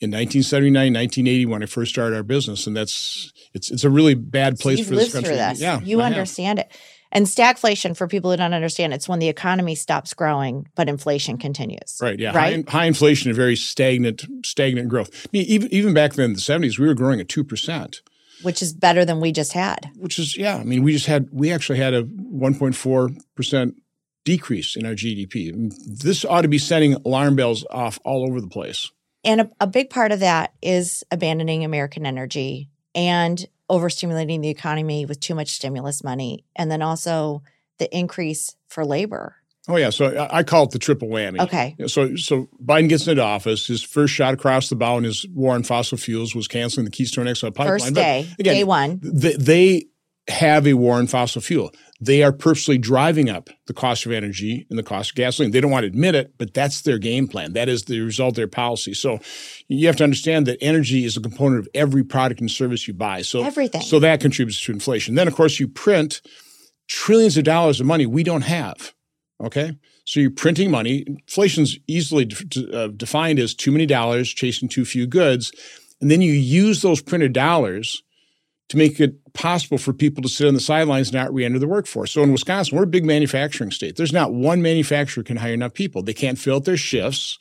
in 0.00 0.10
1979, 0.10 0.92
1980 0.92 1.46
when 1.46 1.62
I 1.62 1.66
first 1.66 1.92
started 1.92 2.16
our 2.16 2.22
business. 2.22 2.66
And 2.66 2.76
that's, 2.76 3.32
it's, 3.52 3.70
it's 3.70 3.84
a 3.84 3.90
really 3.90 4.14
bad 4.14 4.58
place 4.58 4.78
so 4.78 4.84
for 4.84 4.94
this 4.96 5.12
country. 5.12 5.34
This. 5.34 5.60
Yeah. 5.60 5.80
You 5.80 6.00
I 6.00 6.06
understand 6.06 6.58
have. 6.58 6.68
it. 6.68 6.76
And 7.14 7.26
stagflation, 7.26 7.96
for 7.96 8.08
people 8.08 8.32
who 8.32 8.36
don't 8.36 8.52
understand, 8.52 8.92
it's 8.92 9.08
when 9.08 9.20
the 9.20 9.28
economy 9.28 9.76
stops 9.76 10.12
growing, 10.14 10.66
but 10.74 10.88
inflation 10.88 11.38
continues. 11.38 11.98
Right. 12.02 12.18
Yeah. 12.18 12.36
Right? 12.36 12.68
High, 12.68 12.78
high 12.78 12.84
inflation 12.86 13.30
and 13.30 13.36
very 13.36 13.54
stagnant, 13.54 14.24
stagnant 14.44 14.88
growth. 14.88 15.10
I 15.24 15.28
mean, 15.32 15.44
even 15.46 15.72
even 15.72 15.94
back 15.94 16.14
then 16.14 16.26
in 16.26 16.32
the 16.34 16.40
seventies, 16.40 16.78
we 16.78 16.88
were 16.88 16.94
growing 16.94 17.20
at 17.20 17.28
two 17.28 17.44
percent, 17.44 18.02
which 18.42 18.60
is 18.60 18.72
better 18.72 19.04
than 19.04 19.20
we 19.20 19.30
just 19.30 19.52
had. 19.52 19.90
Which 19.96 20.18
is 20.18 20.36
yeah. 20.36 20.56
I 20.56 20.64
mean, 20.64 20.82
we 20.82 20.92
just 20.92 21.06
had 21.06 21.28
we 21.30 21.52
actually 21.52 21.78
had 21.78 21.94
a 21.94 22.02
one 22.02 22.56
point 22.56 22.74
four 22.74 23.10
percent 23.36 23.76
decrease 24.24 24.74
in 24.74 24.84
our 24.84 24.94
GDP. 24.94 25.72
This 25.86 26.24
ought 26.24 26.42
to 26.42 26.48
be 26.48 26.58
sending 26.58 26.94
alarm 26.94 27.36
bells 27.36 27.64
off 27.70 28.00
all 28.04 28.28
over 28.28 28.40
the 28.40 28.48
place. 28.48 28.90
And 29.22 29.40
a, 29.40 29.50
a 29.60 29.66
big 29.66 29.88
part 29.88 30.12
of 30.12 30.20
that 30.20 30.52
is 30.60 31.04
abandoning 31.10 31.64
American 31.64 32.06
energy 32.06 32.70
and 32.94 33.46
overstimulating 33.70 34.42
the 34.42 34.48
economy 34.48 35.06
with 35.06 35.20
too 35.20 35.34
much 35.34 35.48
stimulus 35.48 36.04
money, 36.04 36.44
and 36.56 36.70
then 36.70 36.82
also 36.82 37.42
the 37.78 37.94
increase 37.96 38.56
for 38.68 38.84
labor. 38.84 39.36
Oh 39.66 39.76
yeah, 39.76 39.88
so 39.88 40.28
I 40.30 40.42
call 40.42 40.64
it 40.64 40.72
the 40.72 40.78
triple 40.78 41.08
whammy. 41.08 41.40
Okay. 41.40 41.74
So 41.86 42.16
so 42.16 42.48
Biden 42.62 42.88
gets 42.88 43.08
into 43.08 43.22
office. 43.22 43.66
His 43.66 43.82
first 43.82 44.12
shot 44.12 44.34
across 44.34 44.68
the 44.68 44.76
bow 44.76 44.98
in 44.98 45.04
his 45.04 45.26
war 45.32 45.54
on 45.54 45.62
fossil 45.62 45.96
fuels 45.96 46.34
was 46.34 46.46
canceling 46.46 46.84
the 46.84 46.90
Keystone 46.90 47.32
XL 47.34 47.46
pipeline. 47.48 47.78
First 47.78 47.94
day, 47.94 48.28
again, 48.38 48.54
day 48.54 48.64
one. 48.64 49.00
They, 49.02 49.32
they 49.32 49.86
have 50.28 50.66
a 50.66 50.74
war 50.74 50.96
on 50.96 51.06
fossil 51.06 51.42
fuel. 51.42 51.72
They 52.00 52.22
are 52.22 52.32
purposely 52.32 52.78
driving 52.78 53.28
up 53.28 53.50
the 53.66 53.74
cost 53.74 54.04
of 54.04 54.12
energy 54.12 54.66
and 54.68 54.78
the 54.78 54.82
cost 54.82 55.10
of 55.10 55.16
gasoline. 55.16 55.52
They 55.52 55.60
don't 55.60 55.70
want 55.70 55.84
to 55.84 55.88
admit 55.88 56.14
it, 56.14 56.34
but 56.38 56.54
that's 56.54 56.82
their 56.82 56.98
game 56.98 57.28
plan. 57.28 57.52
That 57.52 57.68
is 57.68 57.84
the 57.84 58.00
result 58.00 58.32
of 58.32 58.36
their 58.36 58.48
policy. 58.48 58.94
So 58.94 59.20
you 59.68 59.86
have 59.86 59.96
to 59.96 60.04
understand 60.04 60.46
that 60.46 60.58
energy 60.60 61.04
is 61.04 61.16
a 61.16 61.20
component 61.20 61.60
of 61.60 61.68
every 61.74 62.04
product 62.04 62.40
and 62.40 62.50
service 62.50 62.88
you 62.88 62.94
buy. 62.94 63.22
So 63.22 63.42
everything. 63.42 63.82
So 63.82 63.98
that 64.00 64.20
contributes 64.20 64.60
to 64.64 64.72
inflation. 64.72 65.14
Then 65.14 65.28
of 65.28 65.34
course 65.34 65.60
you 65.60 65.68
print 65.68 66.20
trillions 66.88 67.36
of 67.36 67.44
dollars 67.44 67.80
of 67.80 67.86
money 67.86 68.06
we 68.06 68.22
don't 68.22 68.42
have. 68.42 68.92
Okay. 69.42 69.76
So 70.04 70.20
you're 70.20 70.30
printing 70.30 70.70
money. 70.70 71.04
Inflation's 71.06 71.78
easily 71.86 72.26
de- 72.26 72.78
uh, 72.78 72.88
defined 72.88 73.38
as 73.38 73.54
too 73.54 73.72
many 73.72 73.86
dollars 73.86 74.28
chasing 74.28 74.68
too 74.68 74.84
few 74.84 75.06
goods. 75.06 75.52
And 76.00 76.10
then 76.10 76.20
you 76.20 76.32
use 76.32 76.82
those 76.82 77.00
printed 77.00 77.32
dollars 77.32 78.02
to 78.68 78.76
make 78.76 79.00
it 79.00 79.14
possible 79.34 79.78
for 79.78 79.92
people 79.92 80.22
to 80.22 80.28
sit 80.28 80.48
on 80.48 80.54
the 80.54 80.60
sidelines 80.60 81.08
and 81.08 81.16
not 81.16 81.34
re-enter 81.34 81.58
the 81.58 81.68
workforce. 81.68 82.12
So 82.12 82.22
in 82.22 82.32
Wisconsin, 82.32 82.76
we're 82.76 82.84
a 82.84 82.86
big 82.86 83.04
manufacturing 83.04 83.70
state. 83.70 83.96
There's 83.96 84.12
not 84.12 84.32
one 84.32 84.62
manufacturer 84.62 85.22
can 85.22 85.36
hire 85.36 85.52
enough 85.52 85.74
people. 85.74 86.02
They 86.02 86.14
can't 86.14 86.38
fill 86.38 86.56
out 86.56 86.64
their 86.64 86.76
shifts. 86.76 87.38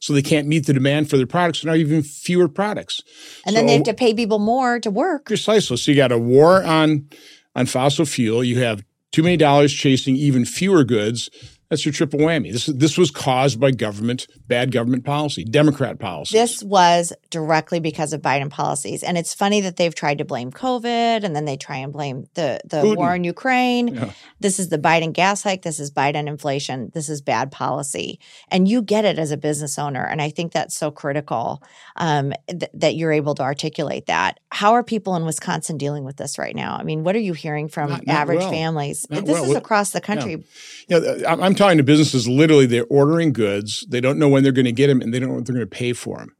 So 0.00 0.12
they 0.12 0.22
can't 0.22 0.46
meet 0.46 0.66
the 0.66 0.74
demand 0.74 1.08
for 1.08 1.16
their 1.16 1.26
products 1.26 1.62
and 1.62 1.70
are 1.70 1.76
even 1.76 2.02
fewer 2.02 2.46
products. 2.46 3.00
And 3.46 3.54
so, 3.54 3.58
then 3.58 3.66
they 3.66 3.74
have 3.74 3.84
to 3.84 3.94
pay 3.94 4.12
people 4.12 4.38
more 4.38 4.78
to 4.80 4.90
work. 4.90 5.24
Precisely. 5.24 5.78
So 5.78 5.92
you 5.92 5.96
got 5.96 6.12
a 6.12 6.18
war 6.18 6.62
on 6.62 7.08
on 7.56 7.64
fossil 7.64 8.04
fuel. 8.04 8.44
You 8.44 8.60
have 8.60 8.84
too 9.12 9.22
many 9.22 9.38
dollars 9.38 9.72
chasing 9.72 10.16
even 10.16 10.44
fewer 10.44 10.84
goods. 10.84 11.30
That's 11.70 11.84
your 11.84 11.92
triple 11.92 12.20
whammy. 12.20 12.52
This 12.52 12.66
this 12.66 12.98
was 12.98 13.10
caused 13.10 13.58
by 13.58 13.70
government 13.70 14.26
bad 14.46 14.70
government 14.70 15.04
policy, 15.04 15.44
Democrat 15.44 15.98
policy. 15.98 16.36
This 16.36 16.62
was 16.62 17.12
directly 17.30 17.80
because 17.80 18.12
of 18.12 18.20
Biden 18.20 18.50
policies, 18.50 19.02
and 19.02 19.16
it's 19.16 19.34
funny 19.34 19.60
that 19.62 19.76
they've 19.76 19.94
tried 19.94 20.18
to 20.18 20.24
blame 20.24 20.50
COVID, 20.50 21.24
and 21.24 21.34
then 21.34 21.46
they 21.46 21.56
try 21.56 21.78
and 21.78 21.92
blame 21.92 22.26
the 22.34 22.60
the 22.64 22.82
Putin. 22.82 22.96
war 22.96 23.14
in 23.14 23.24
Ukraine. 23.24 23.88
Yeah. 23.88 24.12
This 24.40 24.58
is 24.58 24.68
the 24.68 24.78
Biden 24.78 25.12
gas 25.12 25.42
hike. 25.42 25.62
This 25.62 25.80
is 25.80 25.90
Biden 25.90 26.28
inflation. 26.28 26.90
This 26.92 27.08
is 27.08 27.22
bad 27.22 27.50
policy, 27.50 28.20
and 28.48 28.68
you 28.68 28.82
get 28.82 29.04
it 29.04 29.18
as 29.18 29.30
a 29.30 29.36
business 29.36 29.78
owner, 29.78 30.04
and 30.04 30.20
I 30.20 30.30
think 30.30 30.52
that's 30.52 30.76
so 30.76 30.90
critical 30.90 31.62
um, 31.96 32.32
th- 32.48 32.70
that 32.74 32.94
you're 32.94 33.12
able 33.12 33.34
to 33.36 33.42
articulate 33.42 34.06
that. 34.06 34.38
How 34.50 34.74
are 34.74 34.84
people 34.84 35.16
in 35.16 35.24
Wisconsin 35.24 35.78
dealing 35.78 36.04
with 36.04 36.16
this 36.16 36.38
right 36.38 36.54
now? 36.54 36.76
I 36.78 36.84
mean, 36.84 37.04
what 37.04 37.16
are 37.16 37.20
you 37.20 37.32
hearing 37.32 37.68
from 37.68 37.90
not, 37.90 38.06
not 38.06 38.16
average 38.16 38.40
well. 38.40 38.50
families? 38.50 39.06
Not 39.08 39.24
this 39.24 39.40
well. 39.40 39.50
is 39.50 39.56
across 39.56 39.90
the 39.90 40.00
country. 40.00 40.44
Yeah, 40.88 40.98
yeah 40.98 41.32
I'm 41.32 41.54
talking 41.54 41.63
to 41.72 41.82
businesses 41.82 42.28
literally 42.28 42.66
they're 42.66 42.86
ordering 42.90 43.32
goods, 43.32 43.86
they 43.88 44.00
don't 44.00 44.18
know 44.18 44.28
when 44.28 44.42
they're 44.42 44.52
going 44.52 44.64
to 44.64 44.72
get 44.72 44.88
them, 44.88 45.00
and 45.00 45.12
they 45.12 45.18
don't 45.18 45.30
know 45.30 45.36
what 45.36 45.46
they're 45.46 45.54
going 45.54 45.68
to 45.68 45.76
pay 45.76 45.92
for 45.92 46.18
them. 46.18 46.36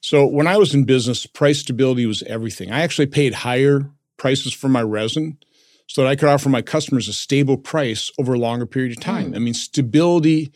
So 0.00 0.26
when 0.26 0.46
I 0.46 0.58
was 0.58 0.74
in 0.74 0.84
business, 0.84 1.24
price 1.24 1.60
stability 1.60 2.04
was 2.04 2.22
everything. 2.24 2.70
I 2.70 2.82
actually 2.82 3.06
paid 3.06 3.32
higher 3.32 3.90
prices 4.18 4.52
for 4.52 4.68
my 4.68 4.82
resin 4.82 5.38
so 5.86 6.02
that 6.02 6.08
I 6.08 6.16
could 6.16 6.28
offer 6.28 6.48
my 6.48 6.62
customers 6.62 7.08
a 7.08 7.12
stable 7.12 7.56
price 7.56 8.10
over 8.18 8.34
a 8.34 8.38
longer 8.38 8.66
period 8.66 8.92
of 8.92 9.02
time. 9.02 9.32
Mm. 9.32 9.36
I 9.36 9.38
mean, 9.38 9.54
stability 9.54 10.52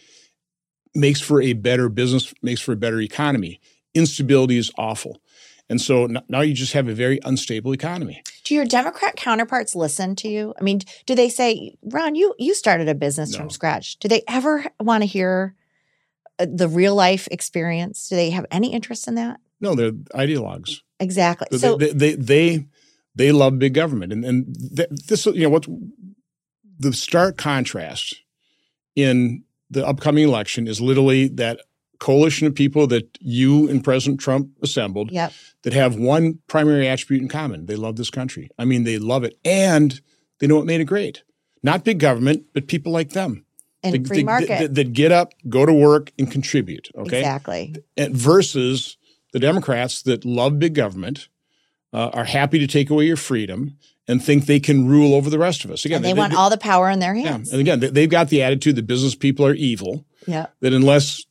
makes 0.95 1.21
for 1.21 1.41
a 1.41 1.53
better 1.53 1.89
business, 1.89 2.35
makes 2.43 2.61
for 2.61 2.73
a 2.73 2.77
better 2.77 3.01
economy. 3.01 3.61
Instability 3.95 4.59
is 4.59 4.71
awful. 4.77 5.21
And 5.71 5.81
so 5.81 6.09
now 6.29 6.41
you 6.41 6.55
just 6.55 6.73
have 6.73 6.89
a 6.89 6.95
very 6.95 7.21
unstable 7.25 7.73
economy. 7.73 8.23
Do 8.45 8.55
your 8.55 8.65
Democrat 8.65 9.17
counterparts 9.17 9.75
listen 9.75 10.17
to 10.17 10.29
you? 10.29 10.55
I 10.59 10.63
mean, 10.63 10.81
do 11.05 11.15
they 11.15 11.29
say, 11.29 11.77
"Ron, 11.83 12.15
you 12.15 12.35
you 12.39 12.55
started 12.55 12.89
a 12.89 12.95
business 12.95 13.33
no. 13.33 13.39
from 13.39 13.51
scratch"? 13.51 13.99
Do 13.99 14.09
they 14.09 14.23
ever 14.27 14.65
want 14.81 15.03
to 15.03 15.07
hear 15.07 15.55
uh, 16.39 16.47
the 16.49 16.69
real 16.69 16.95
life 16.95 17.29
experience? 17.31 18.09
Do 18.09 18.17
they 18.17 18.31
have 18.31 18.47
any 18.51 18.73
interest 18.73 19.09
in 19.09 19.15
that? 19.17 19.41
No, 19.61 19.75
they're 19.75 19.93
ideologues. 19.93 20.81
Exactly. 21.01 21.59
So 21.59 21.77
they 21.77 21.93
they 21.93 22.15
they, 22.15 22.67
they 23.15 23.33
love 23.33 23.59
big 23.59 23.75
government, 23.75 24.13
and 24.13 24.25
and 24.25 24.47
this 24.57 25.27
you 25.27 25.43
know 25.43 25.51
what 25.51 25.67
the 26.79 26.93
stark 26.95 27.37
contrast 27.37 28.23
in 28.97 29.45
the 29.71 29.87
upcoming 29.87 30.25
election 30.25 30.67
is 30.67 30.81
literally 30.81 31.29
that 31.29 31.61
coalition 31.99 32.47
of 32.47 32.55
people 32.55 32.87
that 32.87 33.19
you 33.21 33.69
and 33.69 33.83
President 33.83 34.21
Trump 34.21 34.50
assembled 34.62 35.11
yep. 35.11 35.33
that 35.62 35.73
have 35.73 35.97
one 35.97 36.38
primary 36.47 36.88
attribute 36.88 37.23
in 37.23 37.28
common. 37.28 37.67
They 37.67 37.76
love 37.76 37.97
this 37.97 38.11
country. 38.11 38.50
I 38.59 38.64
mean, 38.64 38.85
they 38.85 38.99
love 38.99 39.25
it 39.25 39.38
and 39.45 40.00
they 40.38 40.47
know 40.47 40.57
what 40.57 40.67
made 40.67 40.81
it 40.81 40.85
great. 40.85 41.25
Not 41.62 41.85
big 41.85 41.99
government, 41.99 42.47
but 42.52 42.69
people 42.69 42.93
like 42.93 43.11
them. 43.11 43.45
And 43.83 44.07
free 44.07 44.25
market. 44.25 44.49
That, 44.49 44.75
that 44.75 44.93
get 44.93 45.12
up, 45.12 45.33
go 45.49 45.64
to 45.64 45.73
work, 45.73 46.12
and 46.19 46.31
contribute. 46.31 46.88
Okay. 46.97 47.19
Exactly. 47.19 47.76
And 47.97 48.17
versus 48.17 48.97
the 49.33 49.38
Democrats 49.38 50.02
that 50.02 50.25
love 50.25 50.59
big 50.59 50.75
government, 50.75 51.28
uh, 51.93 52.11
are 52.12 52.25
happy 52.25 52.59
to 52.59 52.67
take 52.67 52.90
away 52.90 53.05
your 53.05 53.17
freedom, 53.17 53.76
and 54.07 54.25
think 54.25 54.47
they 54.47 54.59
can 54.59 54.88
rule 54.88 55.14
over 55.14 55.28
the 55.28 55.38
rest 55.38 55.64
of 55.64 55.71
us. 55.71 55.85
Again, 55.85 55.97
and 55.97 56.05
they, 56.05 56.12
they 56.12 56.19
want 56.19 56.33
they, 56.33 56.37
all 56.37 56.50
the 56.50 56.59
power 56.59 56.88
in 56.88 56.99
their 56.99 57.14
hands. 57.14 57.49
Yeah. 57.49 57.55
And 57.55 57.61
again, 57.61 57.93
they, 57.93 58.02
have 58.02 58.11
got 58.11 58.28
the 58.31 58.43
attitude 58.43 58.76
that 58.76 58.87
business 58.87 59.14
people 59.14 59.47
are 59.47 59.55
evil. 59.55 60.07
Yeah. 60.26 60.47
That 60.61 60.73
unless 60.73 61.25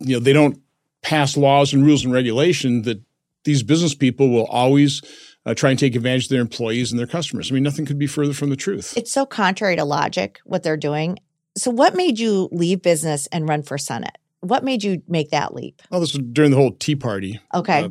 you 0.00 0.14
know 0.14 0.20
they 0.20 0.32
don't 0.32 0.60
pass 1.02 1.36
laws 1.36 1.72
and 1.72 1.84
rules 1.84 2.04
and 2.04 2.12
regulation, 2.12 2.82
that 2.82 3.00
these 3.44 3.62
business 3.62 3.94
people 3.94 4.30
will 4.30 4.46
always 4.46 5.02
uh, 5.46 5.54
try 5.54 5.70
and 5.70 5.78
take 5.78 5.94
advantage 5.94 6.24
of 6.24 6.30
their 6.30 6.40
employees 6.40 6.90
and 6.90 6.98
their 6.98 7.06
customers. 7.06 7.50
I 7.50 7.54
mean, 7.54 7.62
nothing 7.62 7.86
could 7.86 7.98
be 7.98 8.06
further 8.06 8.32
from 8.32 8.50
the 8.50 8.56
truth. 8.56 8.96
It's 8.96 9.12
so 9.12 9.26
contrary 9.26 9.76
to 9.76 9.84
logic 9.84 10.40
what 10.44 10.62
they're 10.62 10.76
doing. 10.76 11.18
So, 11.56 11.70
what 11.70 11.94
made 11.94 12.18
you 12.18 12.48
leave 12.50 12.82
business 12.82 13.26
and 13.28 13.48
run 13.48 13.62
for 13.62 13.78
Senate? 13.78 14.16
What 14.40 14.64
made 14.64 14.82
you 14.82 15.02
make 15.08 15.30
that 15.30 15.54
leap? 15.54 15.80
Well, 15.90 16.00
this 16.00 16.14
was 16.14 16.22
during 16.32 16.50
the 16.50 16.56
whole 16.56 16.72
Tea 16.72 16.96
Party. 16.96 17.40
Okay. 17.54 17.84
Uh, 17.84 17.88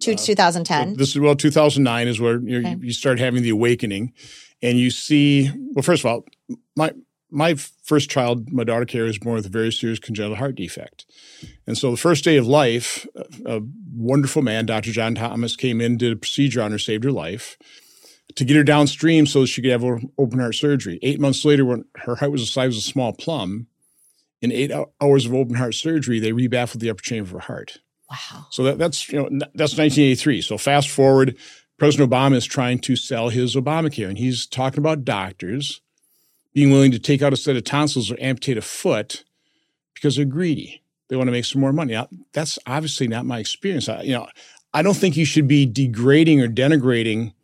to 0.00 0.12
uh, 0.12 0.16
2010. 0.16 0.94
This 0.96 1.10
is 1.10 1.18
well, 1.18 1.34
2009 1.34 2.08
is 2.08 2.20
where 2.20 2.40
you, 2.40 2.58
okay. 2.60 2.76
you 2.80 2.92
start 2.92 3.18
having 3.18 3.42
the 3.42 3.50
awakening, 3.50 4.12
and 4.62 4.78
you 4.78 4.90
see. 4.90 5.50
Well, 5.72 5.82
first 5.82 6.04
of 6.04 6.10
all, 6.10 6.24
my 6.74 6.92
my 7.36 7.54
first 7.54 8.08
child, 8.08 8.50
my 8.50 8.64
daughter 8.64 8.86
Carrie, 8.86 9.08
was 9.08 9.18
born 9.18 9.36
with 9.36 9.46
a 9.46 9.50
very 9.50 9.70
serious 9.70 9.98
congenital 9.98 10.36
heart 10.36 10.54
defect, 10.54 11.04
and 11.66 11.76
so 11.76 11.90
the 11.90 11.96
first 11.96 12.24
day 12.24 12.36
of 12.36 12.46
life, 12.46 13.06
a, 13.14 13.58
a 13.58 13.60
wonderful 13.94 14.42
man, 14.42 14.66
Dr. 14.66 14.90
John 14.90 15.14
Thomas, 15.14 15.54
came 15.54 15.80
in, 15.80 15.98
did 15.98 16.12
a 16.12 16.16
procedure 16.16 16.62
on 16.62 16.72
her, 16.72 16.78
saved 16.78 17.04
her 17.04 17.12
life. 17.12 17.58
To 18.34 18.44
get 18.44 18.56
her 18.56 18.64
downstream 18.64 19.24
so 19.24 19.46
she 19.46 19.62
could 19.62 19.70
have 19.70 19.84
open 20.18 20.40
heart 20.40 20.56
surgery. 20.56 20.98
Eight 21.02 21.20
months 21.20 21.44
later, 21.44 21.64
when 21.64 21.84
her 21.98 22.16
heart 22.16 22.32
was 22.32 22.42
the 22.42 22.46
size 22.46 22.74
of 22.74 22.78
a 22.78 22.82
small 22.82 23.12
plum, 23.12 23.68
in 24.42 24.52
eight 24.52 24.72
hours 25.00 25.26
of 25.26 25.34
open 25.34 25.54
heart 25.54 25.74
surgery, 25.74 26.18
they 26.18 26.32
rebaffled 26.32 26.80
the 26.80 26.90
upper 26.90 27.02
chamber 27.02 27.28
of 27.28 27.32
her 27.32 27.38
heart. 27.40 27.78
Wow. 28.10 28.46
So 28.50 28.62
that, 28.64 28.78
that's 28.78 29.08
you 29.10 29.18
know 29.18 29.28
that's 29.54 29.76
1983. 29.76 30.42
So 30.42 30.58
fast 30.58 30.90
forward, 30.90 31.36
President 31.78 32.10
Obama 32.10 32.34
is 32.34 32.46
trying 32.46 32.78
to 32.80 32.96
sell 32.96 33.28
his 33.28 33.56
Obamacare, 33.56 34.08
and 34.08 34.18
he's 34.18 34.46
talking 34.46 34.78
about 34.78 35.04
doctors 35.04 35.80
being 36.56 36.70
willing 36.70 36.90
to 36.90 36.98
take 36.98 37.20
out 37.20 37.34
a 37.34 37.36
set 37.36 37.54
of 37.54 37.64
tonsils 37.64 38.10
or 38.10 38.16
amputate 38.18 38.56
a 38.56 38.62
foot 38.62 39.24
because 39.92 40.16
they're 40.16 40.24
greedy. 40.24 40.82
They 41.08 41.16
want 41.16 41.28
to 41.28 41.32
make 41.32 41.44
some 41.44 41.60
more 41.60 41.70
money. 41.70 41.92
Now, 41.92 42.08
that's 42.32 42.58
obviously 42.66 43.08
not 43.08 43.26
my 43.26 43.38
experience. 43.40 43.90
I, 43.90 44.00
you 44.00 44.14
know, 44.14 44.26
I 44.72 44.80
don't 44.80 44.96
think 44.96 45.18
you 45.18 45.26
should 45.26 45.46
be 45.46 45.66
degrading 45.66 46.40
or 46.40 46.48
denigrating 46.48 47.34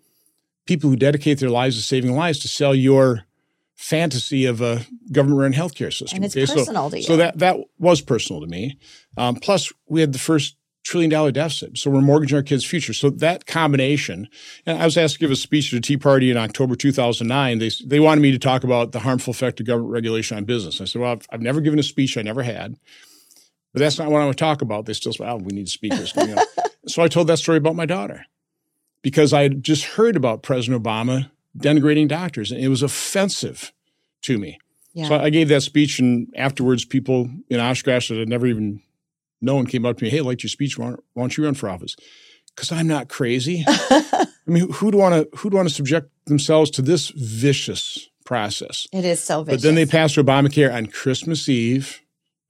people 0.65 0.89
who 0.89 0.97
dedicate 0.97 1.41
their 1.41 1.51
lives 1.51 1.77
to 1.77 1.83
saving 1.83 2.13
lives 2.13 2.39
to 2.39 2.49
sell 2.49 2.75
your 2.75 3.25
fantasy 3.75 4.47
of 4.47 4.63
a 4.63 4.87
government-run 5.13 5.53
healthcare 5.53 5.93
system. 5.93 6.17
And 6.17 6.25
it's 6.25 6.35
okay? 6.35 6.47
personal 6.47 6.89
so, 6.89 6.91
to 6.93 6.97
you. 6.97 7.03
So 7.03 7.17
that 7.19 7.39
that 7.41 7.59
was 7.79 8.01
personal 8.01 8.41
to 8.41 8.47
me. 8.47 8.79
Um, 9.19 9.35
plus, 9.35 9.71
we 9.89 10.01
had 10.01 10.15
the 10.15 10.19
first 10.19 10.57
trillion 10.83 11.11
dollar 11.11 11.31
deficit, 11.31 11.79
so 11.79 11.91
we're 11.91 12.01
mortgaging 12.01 12.37
our 12.37 12.43
kids' 12.43 12.65
future. 12.65 12.93
So 12.93 13.11
that 13.11 13.47
combination. 13.47 14.29
And 14.67 14.81
I 14.81 14.85
was 14.85 14.97
asked 14.97 15.15
to 15.15 15.21
give 15.21 15.31
a 15.31 15.37
speech 15.37 15.73
at 15.73 15.79
a 15.79 15.81
Tea 15.81 15.97
Party 15.97 16.31
in 16.31 16.37
October 16.37 16.75
2009. 16.75 17.59
They 17.59 17.71
they 17.85 18.01
wanted 18.01 18.21
me 18.21 18.33
to 18.33 18.39
talk 18.39 18.65
about 18.65 18.93
the 18.93 19.01
harmful 19.01 19.31
effect 19.31 19.61
of 19.61 19.67
government 19.67 19.93
regulation 19.93 20.37
on 20.37 20.45
business. 20.45 20.81
I 20.81 20.85
said, 20.85 21.03
well, 21.03 21.13
I've, 21.13 21.27
I've 21.31 21.41
never 21.41 21.61
given 21.61 21.79
a 21.79 21.83
speech. 21.83 22.17
I 22.17 22.23
never 22.23 22.43
had. 22.43 22.77
But 23.73 23.81
that's 23.81 23.99
not 23.99 24.11
what 24.11 24.21
I 24.21 24.25
want 24.25 24.37
to 24.37 24.45
talk 24.45 24.61
about. 24.61 24.87
They 24.87 24.93
still 24.93 25.13
said, 25.13 25.29
oh, 25.29 25.37
we 25.37 25.53
need 25.53 25.69
speakers. 25.69 26.13
so 26.87 27.03
I 27.03 27.09
told 27.09 27.27
that 27.29 27.39
story 27.39 27.59
about 27.59 27.75
my 27.75 27.87
daughter 27.87 28.27
because 29.03 29.33
I 29.33 29.43
had 29.43 29.63
just 29.63 29.85
heard 29.85 30.17
about 30.17 30.43
President 30.43 30.83
Obama 30.83 31.31
denigrating 31.57 32.09
doctors, 32.09 32.51
and 32.51 32.63
it 32.63 32.69
was 32.69 32.83
offensive 32.83 33.73
to 34.23 34.39
me. 34.39 34.59
Yeah. 34.95 35.09
So 35.09 35.17
I 35.17 35.31
gave 35.31 35.49
that 35.49 35.63
speech, 35.63 35.99
and 35.99 36.29
afterwards, 36.37 36.85
people 36.85 37.31
in 37.49 37.61
Oshkosh 37.61 38.09
that 38.09 38.19
had 38.19 38.29
never 38.29 38.47
even 38.47 38.83
known 39.43 39.67
came 39.67 39.85
up 39.85 39.99
to 39.99 40.05
me, 40.05 40.11
"Hey, 40.11 40.19
I 40.19 40.23
liked 40.23 40.43
your 40.43 40.51
speech. 40.51 40.79
Why 40.79 40.87
don't, 40.87 41.01
why 41.15 41.23
don't 41.23 41.37
you 41.37 41.45
run 41.45 41.55
for 41.55 41.69
office?" 41.69 41.97
Because 42.55 42.73
I'm 42.73 42.87
not 42.87 43.09
crazy. 43.09 43.65
I 43.69 44.27
mean, 44.47 44.71
who'd 44.73 44.95
want 44.95 45.15
to 45.15 45.37
who'd 45.39 45.55
want 45.55 45.69
to 45.69 45.75
subject 45.75 46.11
themselves 46.27 46.71
to 46.73 46.83
this 46.83 47.11
vicious 47.11 48.09
process? 48.25 48.87
It 48.93 49.05
is 49.05 49.23
so 49.23 49.43
vicious. 49.43 49.63
But 49.63 49.67
then 49.67 49.75
they 49.75 49.87
passed 49.87 50.17
Obamacare 50.17 50.73
on 50.73 50.87
Christmas 50.87 51.49
Eve 51.49 52.01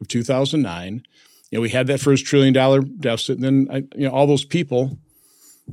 of 0.00 0.08
2009. 0.08 1.02
You 1.50 1.58
know, 1.58 1.62
we 1.62 1.70
had 1.70 1.86
that 1.88 2.00
first 2.00 2.24
trillion 2.24 2.54
dollar 2.54 2.80
deficit, 2.80 3.38
and 3.38 3.44
then 3.44 3.68
I, 3.70 3.76
you 3.96 4.08
know 4.08 4.10
all 4.10 4.26
those 4.26 4.44
people. 4.44 4.98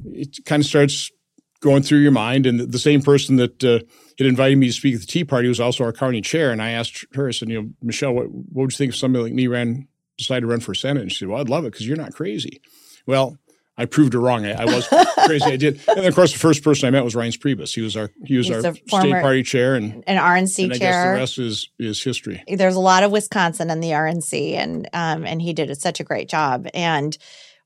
It 0.05 0.45
kind 0.45 0.61
of 0.61 0.67
starts 0.67 1.11
going 1.59 1.83
through 1.83 1.99
your 1.99 2.11
mind. 2.11 2.45
And 2.45 2.59
the 2.59 2.79
same 2.79 3.01
person 3.01 3.35
that 3.37 3.63
uh, 3.63 3.79
had 4.17 4.27
invited 4.27 4.57
me 4.57 4.67
to 4.67 4.73
speak 4.73 4.95
at 4.95 5.01
the 5.01 5.07
Tea 5.07 5.23
Party 5.23 5.47
was 5.47 5.59
also 5.59 5.83
our 5.83 5.93
county 5.93 6.21
chair. 6.21 6.51
And 6.51 6.61
I 6.61 6.71
asked 6.71 7.05
her, 7.13 7.27
I 7.27 7.31
said, 7.31 7.49
you 7.49 7.61
know, 7.61 7.69
Michelle, 7.81 8.13
what, 8.13 8.29
what 8.31 8.63
would 8.63 8.71
you 8.71 8.77
think 8.77 8.89
if 8.93 8.97
somebody 8.97 9.25
like 9.25 9.33
me 9.33 9.47
ran, 9.47 9.87
decided 10.19 10.41
to 10.41 10.47
run 10.47 10.59
for 10.59 10.73
Senate? 10.73 11.01
And 11.01 11.11
she 11.11 11.19
said, 11.19 11.27
well, 11.27 11.41
I'd 11.41 11.49
love 11.49 11.65
it 11.65 11.71
because 11.71 11.87
you're 11.87 11.97
not 11.97 12.13
crazy. 12.13 12.61
Well, 13.05 13.37
I 13.79 13.85
proved 13.85 14.13
her 14.13 14.19
wrong. 14.19 14.45
I, 14.45 14.61
I 14.61 14.65
was 14.65 14.87
crazy. 15.25 15.45
I 15.45 15.55
did. 15.55 15.79
And 15.87 16.05
of 16.05 16.13
course, 16.13 16.33
the 16.33 16.39
first 16.39 16.63
person 16.63 16.87
I 16.87 16.91
met 16.91 17.03
was 17.05 17.15
Reince 17.15 17.39
Priebus. 17.39 17.73
He 17.73 17.81
was 17.81 17.95
our 17.95 18.11
he 18.25 18.37
was 18.37 18.47
He's 18.47 18.65
our 18.65 18.73
state 18.73 19.21
party 19.21 19.41
chair 19.41 19.75
and 19.75 20.03
an 20.05 20.17
RNC 20.17 20.65
and 20.65 20.73
I 20.73 20.77
chair. 20.77 21.13
the 21.13 21.19
rest 21.19 21.39
is 21.39 21.69
is 21.79 22.03
history. 22.03 22.43
There's 22.47 22.75
a 22.75 22.81
lot 22.81 23.03
of 23.03 23.11
Wisconsin 23.11 23.69
in 23.69 23.79
the 23.79 23.91
RNC, 23.91 24.55
and 24.55 24.89
um, 24.91 25.25
and 25.25 25.41
he 25.41 25.53
did 25.53 25.75
such 25.77 26.01
a 26.01 26.03
great 26.03 26.27
job. 26.27 26.67
And 26.73 27.17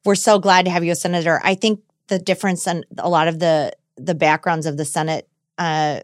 we're 0.06 0.14
so 0.14 0.38
glad 0.38 0.66
to 0.66 0.72
have 0.72 0.84
you 0.84 0.92
as 0.92 1.02
senator. 1.02 1.42
I 1.44 1.56
think 1.56 1.80
the 2.10 2.20
difference 2.20 2.68
in 2.68 2.86
a 3.00 3.10
lot 3.10 3.28
of 3.28 3.40
the 3.40 3.74
the 3.98 4.14
backgrounds 4.14 4.68
of 4.68 4.78
the 4.78 4.86
Senate 4.86 5.28
uh, 5.58 6.02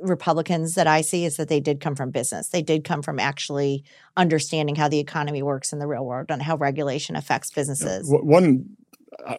Republicans 0.00 0.74
that 0.74 0.86
I 0.86 1.00
see 1.00 1.24
is 1.24 1.36
that 1.36 1.48
they 1.48 1.60
did 1.60 1.80
come 1.80 1.94
from 1.94 2.10
business. 2.10 2.48
They 2.48 2.62
did 2.62 2.84
come 2.84 3.02
from 3.02 3.18
actually 3.18 3.84
understanding 4.16 4.76
how 4.76 4.88
the 4.88 4.98
economy 4.98 5.42
works 5.42 5.72
in 5.72 5.78
the 5.78 5.86
real 5.86 6.04
world 6.04 6.26
and 6.30 6.42
how 6.42 6.56
regulation 6.56 7.16
affects 7.16 7.50
businesses. 7.50 8.06
One, 8.08 8.76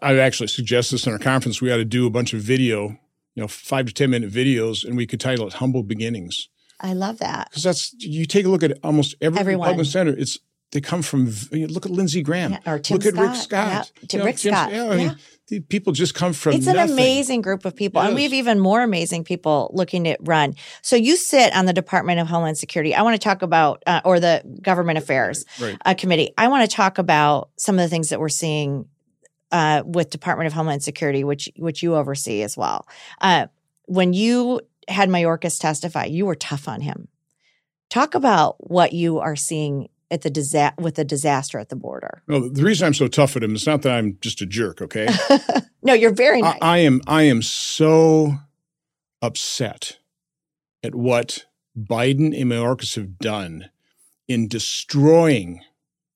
I 0.02 0.18
actually 0.20 0.48
suggest 0.48 0.92
this 0.92 1.06
in 1.06 1.14
our 1.14 1.20
conference. 1.20 1.62
We 1.62 1.72
ought 1.72 1.78
to 1.78 1.86
do 1.86 2.06
a 2.06 2.10
bunch 2.10 2.34
of 2.34 2.42
video, 2.42 2.90
you 3.36 3.42
know, 3.42 3.48
five 3.48 3.86
to 3.88 3.94
ten 3.94 4.10
minute 4.10 4.32
videos, 4.32 4.86
and 4.86 4.96
we 4.98 5.08
could 5.08 5.20
title 5.20 5.48
it 5.48 5.54
"Humble 5.54 5.84
Beginnings." 5.84 6.50
I 6.80 6.94
love 6.94 7.20
that 7.20 7.50
because 7.50 7.64
that's 7.64 7.94
you 8.00 8.26
take 8.26 8.46
a 8.46 8.50
look 8.50 8.64
at 8.64 8.78
almost 8.84 9.16
every 9.22 9.40
Everyone. 9.40 9.68
Republican 9.68 9.92
senator. 9.92 10.18
It's 10.18 10.40
they 10.72 10.82
come 10.82 11.02
from. 11.02 11.32
Look 11.52 11.86
at 11.86 11.92
Lindsey 11.92 12.22
Graham. 12.22 12.54
Yeah, 12.54 12.74
or 12.74 12.80
Tim 12.80 12.98
look 12.98 13.04
Scott. 13.04 13.18
at 13.18 13.30
Rick 13.30 13.36
Scott. 13.36 13.92
Yeah, 14.10 14.20
know, 14.20 14.26
Rick 14.26 14.38
Tim, 14.38 14.54
Scott. 14.54 14.72
Yeah, 14.72 14.90
I 14.90 14.96
mean, 14.96 15.18
yeah. 15.50 15.60
people 15.68 15.92
just 15.92 16.16
come 16.16 16.34
from. 16.34 16.54
It's 16.54 16.66
nothing. 16.66 16.82
an 16.82 16.90
amazing 16.92 17.42
group 17.42 17.66
of 17.66 17.76
people, 17.76 18.02
and 18.02 18.16
we 18.16 18.24
have 18.24 18.34
even 18.34 18.60
more 18.60 18.82
amazing 18.82 19.26
people 19.26 19.72
looking 19.74 20.06
to 20.06 20.18
run. 20.22 20.56
So 20.82 20.96
you 20.96 21.18
sit 21.18 21.54
on 21.56 21.66
the 21.66 21.74
Department 21.74 22.20
of 22.20 22.28
Homeland 22.28 22.58
Security. 22.58 22.96
I 22.96 23.02
want 23.02 23.16
to 23.16 23.24
talk 23.24 23.42
about, 23.42 23.84
uh, 23.86 24.02
or 24.06 24.20
the 24.20 24.44
Government 24.62 24.98
Affairs 24.98 25.46
right, 25.60 25.68
right. 25.68 25.78
Uh, 25.86 25.94
Committee. 25.94 26.34
I 26.38 26.48
want 26.48 26.70
to 26.70 26.74
talk 26.74 26.98
about 26.98 27.50
some 27.58 27.76
of 27.76 27.82
the 27.82 27.90
things 27.90 28.10
that 28.10 28.20
we're 28.20 28.30
seeing 28.30 28.86
uh, 29.52 29.84
with 29.86 30.10
Department 30.10 30.48
of 30.48 30.54
Homeland 30.54 30.84
Security, 30.84 31.26
which 31.26 31.50
which 31.58 31.84
you 31.84 31.96
oversee 31.96 32.44
as 32.44 32.56
well. 32.56 32.88
Uh, 33.20 33.48
when 33.88 34.14
you 34.14 34.62
had 34.88 35.10
Mayorkas 35.10 35.60
testify, 35.60 36.06
you 36.06 36.26
were 36.26 36.36
tough 36.36 36.70
on 36.70 36.80
him. 36.80 37.10
Talk 37.90 38.16
about 38.16 38.56
what 38.60 38.94
you 38.94 39.20
are 39.20 39.36
seeing 39.36 39.90
at 40.12 40.22
the 40.22 40.30
disa- 40.30 40.74
with 40.78 40.96
the 40.96 41.06
disaster 41.06 41.58
at 41.58 41.70
the 41.70 41.76
border. 41.76 42.22
No, 42.28 42.50
the 42.50 42.64
reason 42.64 42.86
I'm 42.86 42.94
so 42.94 43.08
tough 43.08 43.36
at 43.36 43.44
him 43.44 43.56
is 43.56 43.66
not 43.66 43.82
that 43.84 43.94
I'm 43.94 44.18
just 44.22 44.42
a 44.42 44.46
jerk. 44.46 44.82
Okay. 44.82 45.08
no, 45.82 45.94
you're 45.94 46.14
very 46.14 46.42
nice. 46.42 46.58
I, 46.62 46.76
I 46.76 46.78
am. 46.80 47.02
I 47.08 47.24
am 47.24 47.42
so 47.42 48.36
upset 49.22 49.98
at 50.84 50.94
what 50.94 51.46
Biden 51.78 52.40
and 52.40 52.52
Mayorkas 52.52 52.96
have 52.96 53.18
done 53.18 53.70
in 54.28 54.48
destroying 54.48 55.62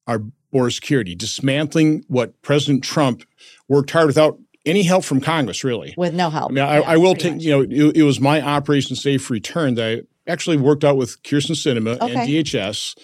our 0.08 0.20
border 0.52 0.70
security, 0.70 1.16
dismantling 1.16 2.04
what 2.08 2.42
President 2.42 2.84
Trump 2.84 3.24
worked 3.68 3.92
hard 3.92 4.08
without 4.08 4.38
any 4.66 4.84
help 4.84 5.04
from 5.04 5.22
Congress, 5.22 5.64
really. 5.64 5.94
With 5.96 6.14
no 6.14 6.30
help. 6.30 6.52
I 6.52 6.54
mean, 6.54 6.64
I, 6.64 6.80
yeah, 6.80 6.90
I 6.90 6.98
will 6.98 7.16
take, 7.16 7.42
you 7.42 7.52
know, 7.52 7.62
it, 7.62 7.98
it, 7.98 8.04
was 8.04 8.20
my 8.20 8.42
Operation 8.42 8.96
Safe 8.96 9.30
Return 9.30 9.76
that 9.76 9.86
I 9.86 10.32
actually 10.32 10.58
worked 10.58 10.84
out 10.84 10.98
with 10.98 11.22
Kyrsten 11.24 11.56
Sinema 11.56 12.00
okay. 12.02 12.16
and 12.16 12.30
DHS 12.30 12.96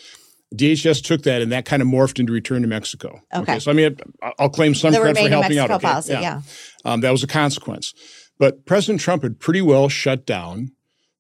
DHS 0.56 1.04
took 1.04 1.24
that 1.24 1.42
and 1.42 1.52
that 1.52 1.66
kind 1.66 1.82
of 1.82 1.88
morphed 1.88 2.20
into 2.20 2.34
return 2.34 2.62
to 2.62 2.68
Mexico. 2.68 3.22
Okay. 3.34 3.60
so 3.60 3.72
I 3.72 3.74
mean, 3.74 3.98
I'll 4.38 4.50
claim 4.50 4.76
some 4.76 4.92
the 4.92 5.00
credit 5.00 5.24
for 5.24 5.30
helping 5.30 5.56
Mexico 5.56 5.74
out. 5.74 5.78
okay? 5.78 5.88
policy, 5.88 6.14
yeah. 6.14 6.42
Um, 6.84 7.02
that 7.02 7.12
was 7.12 7.24
a 7.24 7.28
consequence. 7.28 7.94
But 8.38 8.66
President 8.66 9.00
Trump 9.00 9.24
had 9.24 9.40
pretty 9.40 9.62
well 9.62 9.88
shut 9.88 10.26
down 10.26 10.72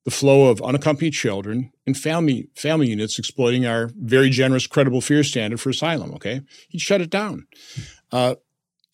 the 0.03 0.11
flow 0.11 0.49
of 0.49 0.61
unaccompanied 0.61 1.13
children 1.13 1.71
and 1.85 1.95
family 1.95 2.49
family 2.55 2.89
units 2.89 3.19
exploiting 3.19 3.65
our 3.65 3.91
very 3.95 4.29
generous 4.29 4.67
credible 4.67 5.01
fear 5.01 5.23
standard 5.23 5.61
for 5.61 5.69
asylum. 5.69 6.13
Okay, 6.15 6.41
he 6.67 6.79
shut 6.79 7.01
it 7.01 7.09
down, 7.09 7.45
uh, 8.11 8.35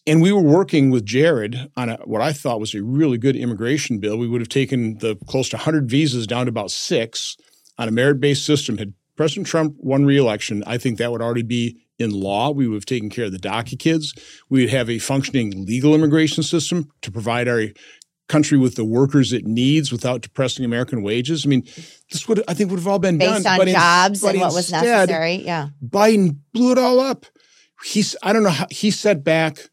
and 0.05 0.21
we 0.21 0.31
were 0.31 0.41
working 0.41 0.91
with 0.91 1.05
Jared 1.05 1.69
on 1.77 1.89
a, 1.89 1.95
what 2.03 2.21
I 2.21 2.33
thought 2.33 2.59
was 2.59 2.75
a 2.75 2.83
really 2.83 3.17
good 3.17 3.35
immigration 3.35 3.99
bill. 3.99 4.17
We 4.17 4.27
would 4.27 4.41
have 4.41 4.49
taken 4.49 4.97
the 4.97 5.15
close 5.27 5.49
to 5.49 5.57
100 5.57 5.89
visas 5.89 6.27
down 6.27 6.45
to 6.45 6.49
about 6.49 6.71
six 6.71 7.37
on 7.77 7.87
a 7.87 7.91
merit 7.91 8.19
based 8.19 8.45
system. 8.45 8.77
Had 8.77 8.93
President 9.17 9.47
Trump 9.47 9.75
won 9.79 10.05
re-election, 10.05 10.63
I 10.65 10.77
think 10.77 10.97
that 10.99 11.11
would 11.11 11.21
already 11.21 11.43
be 11.43 11.81
in 11.99 12.11
law. 12.11 12.51
We 12.51 12.67
would 12.67 12.75
have 12.75 12.85
taken 12.85 13.09
care 13.09 13.25
of 13.25 13.31
the 13.31 13.39
DACA 13.39 13.77
kids. 13.79 14.13
We 14.49 14.61
would 14.61 14.69
have 14.69 14.89
a 14.89 14.99
functioning 14.99 15.65
legal 15.65 15.95
immigration 15.95 16.43
system 16.43 16.89
to 17.01 17.11
provide 17.11 17.47
our 17.47 17.63
country 18.29 18.57
with 18.57 18.75
the 18.75 18.85
workers 18.85 19.33
it 19.33 19.45
needs 19.45 19.91
without 19.91 20.21
depressing 20.21 20.63
American 20.65 21.01
wages. 21.01 21.45
I 21.45 21.49
mean, 21.49 21.63
this 22.11 22.27
would 22.27 22.43
I 22.47 22.53
think 22.53 22.69
would 22.69 22.79
have 22.79 22.87
all 22.87 22.99
been 22.99 23.17
Based 23.17 23.43
done 23.43 23.59
on 23.61 23.67
in- 23.67 23.73
jobs 23.73 24.21
but 24.21 24.31
and 24.31 24.41
what 24.41 24.53
was 24.53 24.71
necessary. 24.71 25.35
Yeah. 25.35 25.69
Biden 25.83 26.37
blew 26.53 26.71
it 26.71 26.77
all 26.77 26.99
up. 26.99 27.25
He's 27.83 28.15
I 28.21 28.33
don't 28.33 28.43
know 28.43 28.49
how 28.49 28.67
he 28.69 28.91
set 28.91 29.23
back 29.23 29.69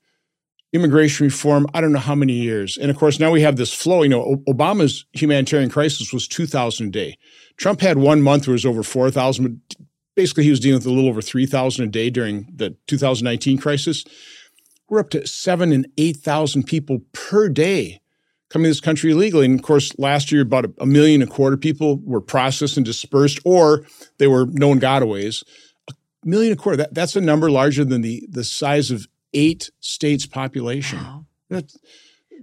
immigration 0.75 1.25
reform. 1.25 1.67
I 1.73 1.81
don't 1.81 1.93
know 1.93 2.01
how 2.01 2.17
many 2.17 2.35
years, 2.35 2.77
and 2.77 2.91
of 2.91 2.99
course 2.99 3.19
now 3.19 3.31
we 3.31 3.41
have 3.43 3.57
this 3.57 3.73
flow. 3.73 4.03
You 4.03 4.11
know, 4.11 4.43
Obama's 4.49 5.07
humanitarian 5.13 5.71
crisis 5.71 6.13
was 6.13 6.29
two 6.29 6.47
thousand 6.47 6.89
a 6.89 6.91
day. 6.91 7.19
Trump 7.57 7.81
had 7.81 7.97
one 7.97 8.21
month 8.21 8.47
where 8.47 8.53
it 8.53 8.57
was 8.57 8.67
over 8.67 8.83
four 8.83 9.11
thousand. 9.11 9.61
Basically, 10.17 10.45
he 10.45 10.51
was 10.51 10.61
dealing 10.61 10.79
with 10.79 10.87
a 10.87 10.91
little 10.91 11.09
over 11.09 11.23
three 11.23 11.47
thousand 11.47 11.85
a 11.85 11.89
day 11.89 12.11
during 12.11 12.49
the 12.55 12.77
2019 12.89 13.57
crisis. 13.57 14.05
We're 14.89 15.01
up 15.01 15.11
to 15.11 15.27
seven 15.27 15.73
and 15.73 15.87
eight 15.97 16.19
thousand 16.19 16.65
people 16.65 17.01
per 17.13 17.49
day 17.49 18.01
coming 18.51 18.65
to 18.65 18.71
this 18.71 18.81
country 18.81 19.13
illegally. 19.13 19.47
And 19.47 19.59
of 19.59 19.65
course, 19.65 19.97
last 19.99 20.31
year, 20.31 20.43
about 20.43 20.67
a, 20.67 20.73
a 20.81 20.87
million 20.87 21.23
and 21.23 21.31
a 21.31 21.35
quarter 21.35 21.57
people 21.57 22.01
were 22.05 22.21
processed 22.21 22.77
and 22.77 22.85
dispersed, 22.85 23.41
or 23.45 23.87
they 24.19 24.27
were 24.27 24.47
known 24.47 24.81
gotaways. 24.81 25.43
A 25.89 25.95
million 26.25 26.53
and 26.53 26.61
a 26.61 26.63
quarter, 26.63 26.77
that, 26.77 26.95
that's 26.95 27.17
a 27.17 27.21
number 27.21 27.51
larger 27.51 27.85
than 27.85 28.03
the, 28.03 28.27
the 28.31 28.45
size 28.45 28.91
of 28.91 29.07
eight 29.35 29.71
states' 29.81 30.27
population. 30.27 30.99
Wow. 30.99 31.27
That, 31.51 31.69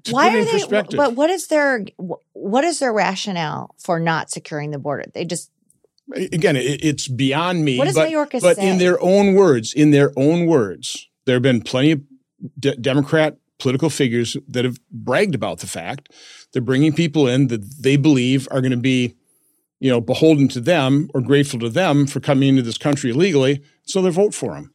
to 0.03 0.11
Why 0.13 0.35
are 0.35 0.43
they? 0.43 0.51
perspective, 0.51 0.97
But 0.97 1.15
what 1.15 1.29
is 1.29 1.47
their 1.47 1.85
what 2.33 2.63
is 2.63 2.79
their 2.79 2.93
rationale 2.93 3.75
for 3.77 3.99
not 3.99 4.29
securing 4.31 4.71
the 4.71 4.79
border? 4.79 5.05
They 5.13 5.25
just 5.25 5.51
again, 6.15 6.55
it, 6.55 6.83
it's 6.83 7.07
beyond 7.07 7.63
me. 7.63 7.77
What 7.77 7.85
does 7.85 7.95
but, 7.95 8.09
Mayorkas 8.09 8.41
but 8.41 8.57
say? 8.57 8.69
in 8.69 8.77
their 8.77 9.01
own 9.01 9.33
words, 9.35 9.73
in 9.73 9.91
their 9.91 10.11
own 10.17 10.45
words, 10.45 11.07
there 11.25 11.35
have 11.35 11.43
been 11.43 11.61
plenty 11.61 11.91
of 11.91 12.01
de- 12.59 12.75
Democrat 12.75 13.37
political 13.59 13.89
figures 13.89 14.35
that 14.47 14.65
have 14.65 14.77
bragged 14.89 15.35
about 15.35 15.59
the 15.59 15.67
fact 15.67 16.09
they're 16.51 16.61
bringing 16.61 16.91
people 16.91 17.27
in 17.27 17.47
that 17.47 17.61
they 17.81 17.95
believe 17.95 18.47
are 18.49 18.59
going 18.59 18.71
to 18.71 18.77
be, 18.77 19.15
you 19.79 19.89
know, 19.89 20.01
beholden 20.01 20.47
to 20.49 20.59
them 20.59 21.09
or 21.13 21.21
grateful 21.21 21.59
to 21.59 21.69
them 21.69 22.07
for 22.07 22.19
coming 22.19 22.49
into 22.49 22.63
this 22.63 22.77
country 22.77 23.11
illegally, 23.11 23.61
so 23.83 24.01
they 24.01 24.09
vote 24.09 24.33
for 24.33 24.55
them. 24.55 24.73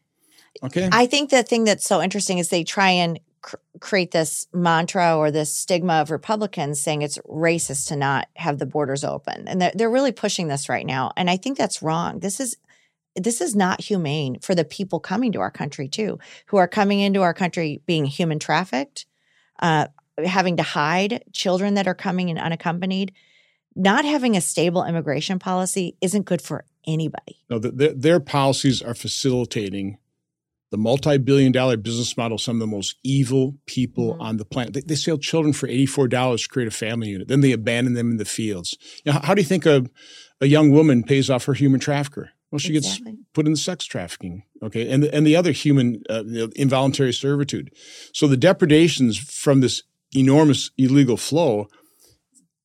Okay. 0.62 0.88
I 0.92 1.06
think 1.06 1.30
the 1.30 1.42
thing 1.42 1.64
that's 1.64 1.86
so 1.86 2.02
interesting 2.02 2.38
is 2.38 2.48
they 2.48 2.64
try 2.64 2.90
and 2.90 3.20
cr- 3.42 3.56
create 3.80 4.10
this 4.10 4.46
mantra 4.52 5.16
or 5.16 5.30
this 5.30 5.54
stigma 5.54 5.94
of 5.94 6.10
Republicans 6.10 6.80
saying 6.80 7.02
it's 7.02 7.18
racist 7.28 7.88
to 7.88 7.96
not 7.96 8.28
have 8.36 8.58
the 8.58 8.66
borders 8.66 9.04
open, 9.04 9.48
and 9.48 9.60
they're, 9.60 9.72
they're 9.74 9.90
really 9.90 10.12
pushing 10.12 10.48
this 10.48 10.68
right 10.68 10.86
now. 10.86 11.12
And 11.16 11.30
I 11.30 11.36
think 11.36 11.56
that's 11.56 11.82
wrong. 11.82 12.20
This 12.20 12.40
is 12.40 12.56
this 13.14 13.40
is 13.40 13.56
not 13.56 13.80
humane 13.80 14.38
for 14.40 14.54
the 14.54 14.64
people 14.64 15.00
coming 15.00 15.32
to 15.32 15.40
our 15.40 15.50
country 15.50 15.88
too, 15.88 16.18
who 16.46 16.58
are 16.58 16.68
coming 16.68 17.00
into 17.00 17.22
our 17.22 17.32
country 17.32 17.80
being 17.86 18.04
human 18.04 18.38
trafficked, 18.38 19.06
uh, 19.60 19.86
having 20.22 20.58
to 20.58 20.62
hide 20.62 21.24
children 21.32 21.74
that 21.74 21.88
are 21.88 21.94
coming 21.94 22.28
in 22.28 22.38
unaccompanied. 22.38 23.12
Not 23.74 24.04
having 24.06 24.36
a 24.36 24.40
stable 24.40 24.84
immigration 24.84 25.38
policy 25.38 25.96
isn't 26.00 26.24
good 26.24 26.40
for 26.40 26.64
anybody. 26.86 27.42
No, 27.50 27.58
the, 27.58 27.70
their, 27.70 27.92
their 27.92 28.20
policies 28.20 28.80
are 28.80 28.94
facilitating 28.94 29.98
the 30.76 30.82
multi-billion-dollar 30.82 31.78
business 31.78 32.16
model. 32.16 32.38
Some 32.38 32.56
of 32.56 32.60
the 32.60 32.66
most 32.76 32.96
evil 33.02 33.56
people 33.66 34.14
Mhm. 34.14 34.20
on 34.20 34.36
the 34.36 34.44
planet. 34.44 34.74
They, 34.74 34.80
they 34.82 34.94
sell 34.94 35.18
children 35.18 35.52
for 35.52 35.68
eighty-four 35.68 36.08
dollars 36.08 36.42
to 36.42 36.48
create 36.48 36.68
a 36.68 36.70
family 36.70 37.08
unit. 37.08 37.28
Then 37.28 37.40
they 37.40 37.52
abandon 37.52 37.94
them 37.94 38.10
in 38.10 38.16
the 38.18 38.24
fields. 38.24 38.76
You 39.04 39.12
know, 39.12 39.18
how, 39.18 39.26
how 39.28 39.34
do 39.34 39.40
you 39.40 39.46
think 39.48 39.66
a 39.66 39.86
a 40.40 40.46
young 40.46 40.70
woman 40.70 41.02
pays 41.02 41.30
off 41.30 41.46
her 41.46 41.54
human 41.54 41.80
trafficker? 41.80 42.30
Well, 42.50 42.58
she 42.60 42.72
gets 42.72 43.00
put 43.34 43.46
in 43.46 43.56
sex 43.56 43.84
trafficking, 43.86 44.44
okay, 44.62 44.88
and 44.88 45.02
the, 45.02 45.12
and 45.14 45.26
the 45.26 45.34
other 45.34 45.50
human 45.52 46.02
uh, 46.08 46.22
involuntary 46.54 47.12
servitude. 47.12 47.70
So 48.12 48.28
the 48.28 48.36
depredations 48.36 49.18
from 49.18 49.60
this 49.60 49.82
enormous 50.14 50.70
illegal 50.78 51.16
flow, 51.16 51.66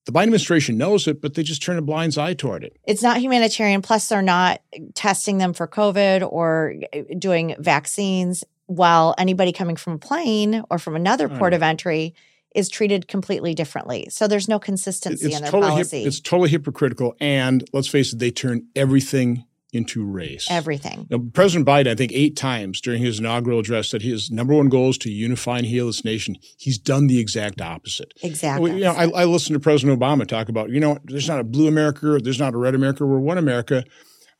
the 0.05 0.11
Biden 0.11 0.23
administration 0.23 0.77
knows 0.77 1.07
it, 1.07 1.21
but 1.21 1.35
they 1.35 1.43
just 1.43 1.61
turn 1.61 1.77
a 1.77 1.81
blind 1.81 2.17
eye 2.17 2.33
toward 2.33 2.63
it. 2.63 2.75
it's 2.85 3.03
not 3.03 3.17
humanitarian. 3.17 3.81
Plus, 3.81 4.07
they're 4.09 4.21
not 4.21 4.61
testing 4.95 5.37
them 5.37 5.53
for 5.53 5.67
COVID 5.67 6.27
or 6.29 6.75
uh, 6.93 7.01
doing 7.19 7.55
vaccines, 7.59 8.43
while 8.65 9.13
anybody 9.17 9.51
coming 9.51 9.75
from 9.75 9.93
a 9.93 9.97
plane 9.97 10.63
or 10.69 10.79
from 10.79 10.95
another 10.95 11.27
port 11.27 11.53
of 11.53 11.61
entry 11.61 12.15
is 12.55 12.69
treated 12.69 13.07
completely 13.07 13.53
differently. 13.53 14.07
So 14.09 14.27
there's 14.27 14.47
no 14.47 14.59
consistency 14.59 15.27
it's 15.27 15.35
in 15.35 15.41
their 15.43 15.51
totally 15.51 15.71
hip- 15.71 15.89
policy. 15.89 16.03
it's 16.03 16.19
totally 16.19 16.49
hypocritical, 16.49 17.15
and 17.19 17.63
let's 17.73 17.87
face 17.87 18.13
it, 18.13 18.19
they 18.19 18.31
turn 18.31 18.67
everything 18.75 19.45
into 19.73 20.05
race. 20.05 20.47
Everything. 20.49 21.07
Now, 21.09 21.19
President 21.33 21.67
Biden, 21.67 21.87
I 21.87 21.95
think 21.95 22.11
eight 22.13 22.35
times 22.35 22.81
during 22.81 23.01
his 23.01 23.19
inaugural 23.19 23.59
address, 23.59 23.89
said 23.89 24.01
his 24.01 24.29
number 24.29 24.53
one 24.53 24.69
goal 24.69 24.89
is 24.89 24.97
to 24.99 25.09
unify 25.09 25.59
and 25.59 25.65
heal 25.65 25.87
this 25.87 26.03
nation. 26.03 26.35
He's 26.57 26.77
done 26.77 27.07
the 27.07 27.19
exact 27.19 27.61
opposite. 27.61 28.13
Exactly. 28.21 28.73
You 28.73 28.83
know, 28.83 28.91
I, 28.91 29.07
I 29.21 29.25
listened 29.25 29.55
to 29.55 29.59
President 29.59 29.97
Obama 29.97 30.27
talk 30.27 30.49
about, 30.49 30.69
you 30.69 30.79
know, 30.79 30.97
there's 31.05 31.29
not 31.29 31.39
a 31.39 31.43
blue 31.43 31.67
America, 31.67 32.19
there's 32.21 32.39
not 32.39 32.53
a 32.53 32.57
red 32.57 32.75
America, 32.75 33.05
we're 33.05 33.19
one 33.19 33.37
America. 33.37 33.83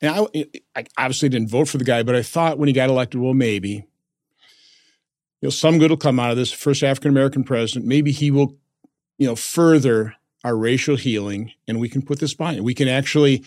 And 0.02 0.28
I, 0.36 0.46
I 0.76 0.86
obviously 0.98 1.30
didn't 1.30 1.50
vote 1.50 1.70
for 1.70 1.78
the 1.78 1.86
guy, 1.86 2.04
but 2.04 2.15
I 2.15 2.24
thought 2.24 2.58
when 2.58 2.67
he 2.67 2.74
got 2.74 2.89
elected, 2.89 3.22
well, 3.22 3.34
maybe, 3.34 3.70
you 3.70 5.48
know, 5.48 5.50
some 5.50 5.80
good 5.80 5.91
will 5.91 5.98
come 5.98 6.20
out 6.20 6.32
of 6.32 6.38
this. 6.38 6.52
First 6.52 6.84
African 6.84 7.10
American 7.10 7.44
president, 7.44 7.86
maybe 7.86 8.12
he 8.12 8.32
will, 8.32 8.58
you 9.17 9.28
know, 9.28 9.36
further 9.36 10.15
our 10.44 10.58
racial 10.58 10.96
healing, 10.96 11.52
and 11.67 11.80
we 11.80 11.88
can 11.88 12.02
put 12.02 12.20
this 12.20 12.34
behind. 12.34 12.63
We 12.63 12.74
can 12.74 12.88
actually 12.88 13.44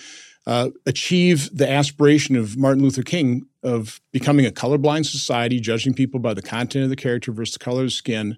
uh, 0.46 0.70
achieve 0.86 1.48
the 1.56 1.68
aspiration 1.70 2.36
of 2.36 2.56
Martin 2.56 2.82
Luther 2.82 3.02
King 3.02 3.46
of 3.62 4.00
becoming 4.12 4.44
a 4.44 4.50
colorblind 4.50 5.06
society, 5.06 5.58
judging 5.60 5.94
people 5.94 6.20
by 6.20 6.34
the 6.34 6.42
content 6.42 6.84
of 6.84 6.90
the 6.90 6.96
character 6.96 7.32
versus 7.32 7.54
the 7.54 7.64
color 7.64 7.80
of 7.80 7.86
the 7.86 7.90
skin. 7.92 8.36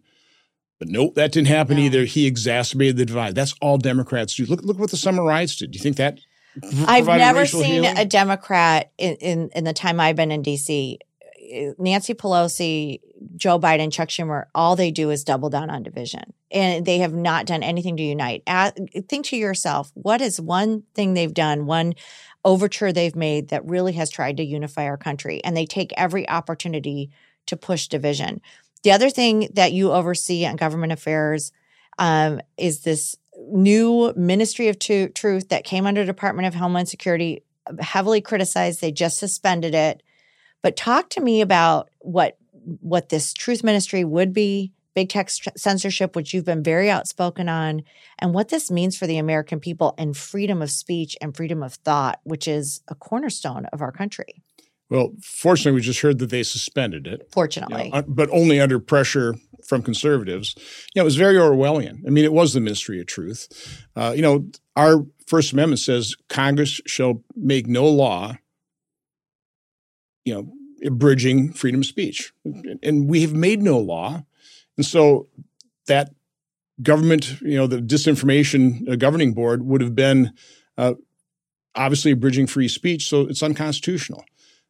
But 0.79 0.89
nope, 0.89 1.15
that 1.15 1.33
didn't 1.33 1.49
happen 1.49 1.77
No. 1.79 1.83
either. 1.83 2.05
He 2.05 2.27
exacerbated 2.27 2.97
the 2.97 3.07
divide. 3.07 3.35
That's 3.35 3.55
all 3.61 3.79
Democrats 3.79 4.35
do. 4.35 4.45
Look, 4.47 4.63
look 4.63 4.79
what 4.79 4.91
the 4.91 4.97
summer 4.97 5.25
riots 5.25 5.57
did. 5.57 5.71
Do 5.73 5.79
you 5.79 5.83
think 5.83 5.97
that? 5.97 6.19
I've 6.87 7.07
never 7.07 7.45
seen 7.47 7.83
healing? 7.83 7.99
a 7.99 8.05
Democrat 8.05 8.91
in, 8.99 9.15
in, 9.17 9.51
in 9.55 9.65
the 9.65 9.73
time 9.73 10.01
I've 10.01 10.17
been 10.17 10.31
in 10.31 10.43
DC. 10.43 10.99
Nancy 11.79 12.15
Pelosi, 12.15 13.01
Joe 13.37 13.59
Biden, 13.59 13.93
Chuck 13.93 14.09
Schumer, 14.09 14.45
all 14.55 14.77
they 14.77 14.91
do 14.91 15.11
is 15.11 15.25
double 15.25 15.51
down 15.51 15.71
on 15.71 15.83
division. 15.83 16.33
And 16.51 16.85
they 16.85 16.99
have 16.99 17.13
not 17.13 17.47
done 17.47 17.63
anything 17.63 17.97
to 17.97 18.03
unite. 18.03 18.43
A- 18.47 18.73
think 19.09 19.27
to 19.27 19.37
yourself, 19.37 19.91
what 19.95 20.21
is 20.21 20.41
one 20.41 20.85
thing 20.95 21.15
they've 21.15 21.33
done, 21.33 21.67
one 21.67 21.95
overture 22.45 22.93
they've 22.93 23.17
made 23.17 23.49
that 23.49 23.67
really 23.67 23.93
has 23.95 24.11
tried 24.11 24.37
to 24.39 24.45
unify 24.45 24.85
our 24.85 24.97
country? 24.97 25.43
And 25.45 25.57
they 25.57 25.67
take 25.67 25.93
every 25.97 26.29
opportunity 26.29 27.11
to 27.47 27.57
push 27.57 27.89
division. 27.89 28.41
The 28.83 28.93
other 28.93 29.11
thing 29.11 29.49
that 29.55 29.73
you 29.73 29.93
oversee 29.93 30.47
on 30.47 30.57
government 30.57 30.93
affairs 30.93 31.53
um, 31.99 32.41
is 32.57 32.81
this 32.81 33.17
new 33.49 34.13
Ministry 34.17 34.69
of 34.69 34.79
Truth 34.79 35.49
that 35.49 35.65
came 35.65 35.87
under 35.87 36.05
Department 36.05 36.47
of 36.47 36.55
Homeland 36.55 36.89
Security, 36.89 37.43
heavily 37.81 38.21
criticized. 38.21 38.81
They 38.81 38.93
just 38.93 39.19
suspended 39.19 39.75
it. 39.75 40.03
But 40.67 40.75
talk 40.75 41.11
to 41.11 41.21
me 41.21 41.43
about 41.43 41.91
what 42.01 42.39
what 42.81 43.09
this 43.09 43.33
Truth 43.33 43.63
Ministry 43.63 44.03
would 44.03 44.33
be, 44.33 44.73
big 44.97 45.11
tech 45.11 45.31
censorship, 45.31 46.17
which 46.17 46.35
you've 46.35 46.45
been 46.45 46.65
very 46.65 46.91
outspoken 46.91 47.49
on, 47.49 47.85
and 48.19 48.35
what 48.35 48.49
this 48.49 48.69
means 48.69 48.99
for 48.99 49.07
the 49.07 49.17
American 49.17 49.61
people 49.61 49.95
and 49.97 50.17
freedom 50.17 50.63
of 50.63 50.73
speech 50.73 51.17
and 51.21 51.37
freedom 51.37 51.63
of 51.63 51.75
thought, 51.75 52.19
which 52.25 52.49
is 52.49 52.81
a 52.89 52.97
cornerstone 52.97 53.67
of 53.67 53.81
our 53.81 53.93
country. 53.93 54.43
Well, 54.91 55.13
fortunately, 55.23 55.77
we 55.77 55.83
just 55.83 56.01
heard 56.01 56.19
that 56.19 56.31
they 56.31 56.43
suspended 56.43 57.07
it. 57.07 57.13
you 57.13 57.17
know, 57.19 57.27
Fortunately, 57.31 57.93
but 58.09 58.29
only 58.33 58.59
under 58.59 58.81
pressure 58.81 59.37
from 59.65 59.83
conservatives. 59.83 60.57
You 60.97 61.01
know, 61.01 61.03
it 61.03 61.05
was 61.05 61.15
very 61.15 61.37
Orwellian. 61.37 62.05
I 62.05 62.11
mean, 62.11 62.25
it 62.25 62.33
was 62.33 62.55
the 62.55 62.61
Ministry 62.61 62.99
of 62.99 63.07
Truth. 63.07 63.87
Uh, 63.95 64.15
you 64.17 64.23
know, 64.23 64.49
our 64.75 65.07
First 65.29 65.53
Amendment 65.53 65.79
says 65.79 66.17
Congress 66.29 66.81
shall 66.87 67.23
make 67.37 67.69
no 67.69 67.87
law, 67.87 68.39
you 70.27 70.35
know, 70.35 70.53
abridging 70.85 71.53
freedom 71.53 71.81
of 71.81 71.87
speech. 71.87 72.33
And 72.83 73.09
we 73.09 73.23
have 73.23 73.35
made 73.35 73.63
no 73.63 73.79
law. 73.79 74.25
And 74.77 74.85
so 74.85 75.29
that 75.87 76.15
government, 76.83 77.41
you 77.41 77.57
know, 77.57 77.67
the 77.67 77.79
disinformation 77.79 78.89
uh, 78.91 78.97
governing 78.97 79.33
board 79.35 79.63
would 79.65 79.81
have 79.81 79.95
been 79.95 80.33
uh, 80.77 80.95
obviously 81.75 82.11
abridging 82.13 82.47
free 82.47 82.69
speech. 82.69 83.09
So 83.09 83.23
it's 83.23 83.43
unconstitutional. 83.43 84.25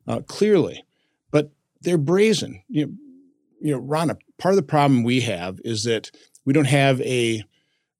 uh, 0.06 0.20
clearly, 0.26 0.84
but 1.30 1.52
they're 1.80 1.98
brazen. 1.98 2.62
You 2.68 2.86
know, 2.86 2.92
you 3.60 3.72
know, 3.72 3.78
Ron, 3.78 4.16
part 4.38 4.52
of 4.52 4.56
the 4.56 4.62
problem 4.62 5.02
we 5.02 5.22
have 5.22 5.60
is 5.64 5.84
that 5.84 6.10
we 6.44 6.52
don't 6.52 6.66
have 6.66 7.00
a 7.02 7.42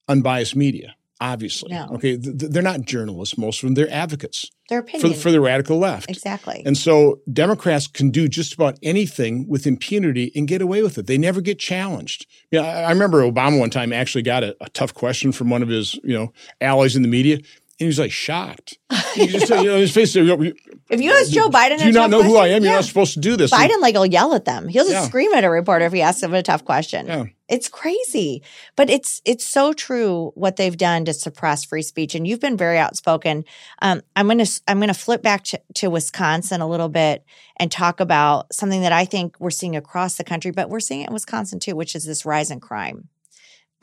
unbiased 0.09 0.55
media 0.55 0.96
obviously. 1.21 1.73
No. 1.73 1.89
Okay. 1.95 2.17
Th- 2.19 2.35
they're 2.37 2.63
not 2.63 2.83
journalists, 2.83 3.37
most 3.39 3.63
of 3.63 3.67
them. 3.69 3.75
They're 3.75 3.93
advocates 3.93 4.51
Their 4.69 4.83
for 4.83 4.89
opinion. 4.89 5.13
the, 5.13 5.17
for 5.19 5.31
the 5.31 5.41
radical 5.41 5.79
left. 5.79 6.11
exactly. 6.11 6.63
And 6.67 6.77
so 6.77 7.21
Democrats 7.33 7.87
can 7.87 8.11
do 8.11 8.29
just 8.29 8.55
about 8.55 8.79
anything 8.83 9.49
with 9.49 9.67
impunity 9.67 10.33
and 10.35 10.47
get 10.47 10.61
away 10.63 10.83
with 10.83 10.99
it. 10.99 11.07
They 11.07 11.19
never 11.19 11.41
get 11.41 11.59
challenged. 11.59 12.27
Yeah, 12.51 12.63
I, 12.63 12.83
I 12.83 12.91
remember 12.91 13.23
Obama 13.23 13.59
one 13.59 13.71
time 13.71 13.93
actually 13.93 14.23
got 14.23 14.45
a, 14.45 14.57
a 14.61 14.69
tough 14.71 14.95
question 14.95 15.33
from 15.33 15.51
one 15.51 15.63
of 15.63 15.69
his, 15.69 15.95
you 16.05 16.15
know, 16.15 16.33
allies 16.61 16.97
in 16.97 17.03
the 17.03 17.09
media. 17.09 17.37
And 17.79 17.85
he 17.85 17.87
was 17.89 17.99
like 17.99 18.11
shocked. 18.13 18.79
He 19.15 19.27
just, 19.27 19.51
you 19.51 19.65
know, 19.65 19.77
his 19.77 19.93
face. 19.93 20.15
You 20.15 20.25
know, 20.25 20.43
if 20.91 21.01
you 21.01 21.13
ask 21.13 21.31
Joe 21.31 21.51
Biden, 21.51 21.77
do 21.79 21.85
you 21.87 21.93
not 21.93 22.09
know 22.09 22.23
who 22.23 22.31
I 22.37 22.41
question- 22.49 22.57
am? 22.57 22.63
You're 22.65 22.73
not 22.73 22.85
supposed 22.85 23.13
to 23.15 23.21
do 23.21 23.37
this. 23.37 23.51
Biden 23.51 23.81
like 23.83 23.95
will 23.95 24.07
yell 24.07 24.35
at 24.35 24.47
them. 24.47 24.67
He'll 24.69 24.85
just 24.85 24.95
Yeah. 24.95 25.03
scream 25.07 25.33
at 25.35 25.45
a 25.45 25.51
reporter 25.51 25.85
if 25.85 25.93
he 25.93 26.01
asks 26.01 26.23
him 26.23 26.33
a 26.33 26.43
tough 26.43 26.65
question. 26.65 27.07
Yeah. 27.07 27.25
It's 27.49 27.69
crazy. 27.69 28.43
But 28.75 28.91
it's 28.91 29.23
it's 29.25 29.45
so 29.45 29.73
true 29.73 30.33
what 30.35 30.57
they've 30.57 30.77
done 30.77 31.05
to 31.05 31.13
suppress 31.15 31.65
free 31.65 31.83
speech. 31.83 32.15
And 32.15 32.27
you've 32.27 32.41
been 32.41 32.57
very 32.57 32.79
outspoken. 32.79 33.45
Um, 33.83 34.03
I'm 34.17 34.27
gonna 34.27 34.47
I'm 34.67 34.81
gonna 34.81 34.95
flip 34.95 35.23
back 35.23 35.45
to, 35.45 35.61
to 35.75 35.91
Wisconsin 35.91 36.61
a 36.61 36.69
little 36.69 36.89
bit 36.89 37.25
and 37.59 37.71
talk 37.71 38.01
about 38.01 38.53
something 38.53 38.83
that 38.83 38.93
I 38.93 39.05
think 39.05 39.37
we're 39.39 39.51
seeing 39.51 39.77
across 39.77 40.17
the 40.17 40.25
country, 40.25 40.51
but 40.51 40.71
we're 40.71 40.81
seeing 40.81 41.03
it 41.03 41.09
in 41.09 41.15
Wisconsin 41.15 41.61
too, 41.61 41.77
which 41.77 41.95
is 41.95 42.05
this 42.05 42.27
rise 42.27 42.51
in 42.51 42.61
crime. 42.61 43.09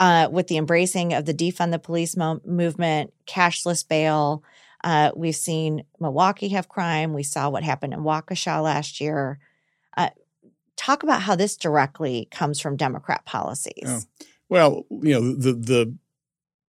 Uh, 0.00 0.28
with 0.30 0.48
the 0.48 0.56
embracing 0.56 1.14
of 1.14 1.24
the 1.24 1.32
defund 1.32 1.70
the 1.70 1.78
police 1.78 2.16
mo- 2.16 2.40
movement, 2.44 3.14
cashless 3.26 3.86
bail, 3.86 4.42
uh, 4.82 5.10
we've 5.16 5.36
seen 5.36 5.84
Milwaukee 5.98 6.48
have 6.48 6.68
crime. 6.68 7.14
We 7.14 7.22
saw 7.22 7.48
what 7.48 7.62
happened 7.62 7.94
in 7.94 8.00
Waukesha 8.00 8.62
last 8.62 9.00
year. 9.00 9.38
Talk 10.76 11.02
about 11.02 11.22
how 11.22 11.36
this 11.36 11.56
directly 11.56 12.28
comes 12.30 12.60
from 12.60 12.76
Democrat 12.76 13.24
policies. 13.24 13.74
Yeah. 13.84 14.00
Well, 14.48 14.84
you 14.90 15.14
know, 15.14 15.34
the 15.34 15.52
the 15.52 15.96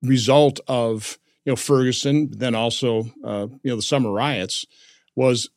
result 0.03 0.61
of 0.69 1.19
you 1.45 1.53
know 1.53 1.57
Ferguson, 1.57 2.31
then 2.31 2.55
also 2.55 3.05
uh, 3.25 3.49
you 3.63 3.71
know 3.71 3.77
the 3.77 3.83
summer 3.83 4.11
riots, 4.11 4.67
was 5.17 5.51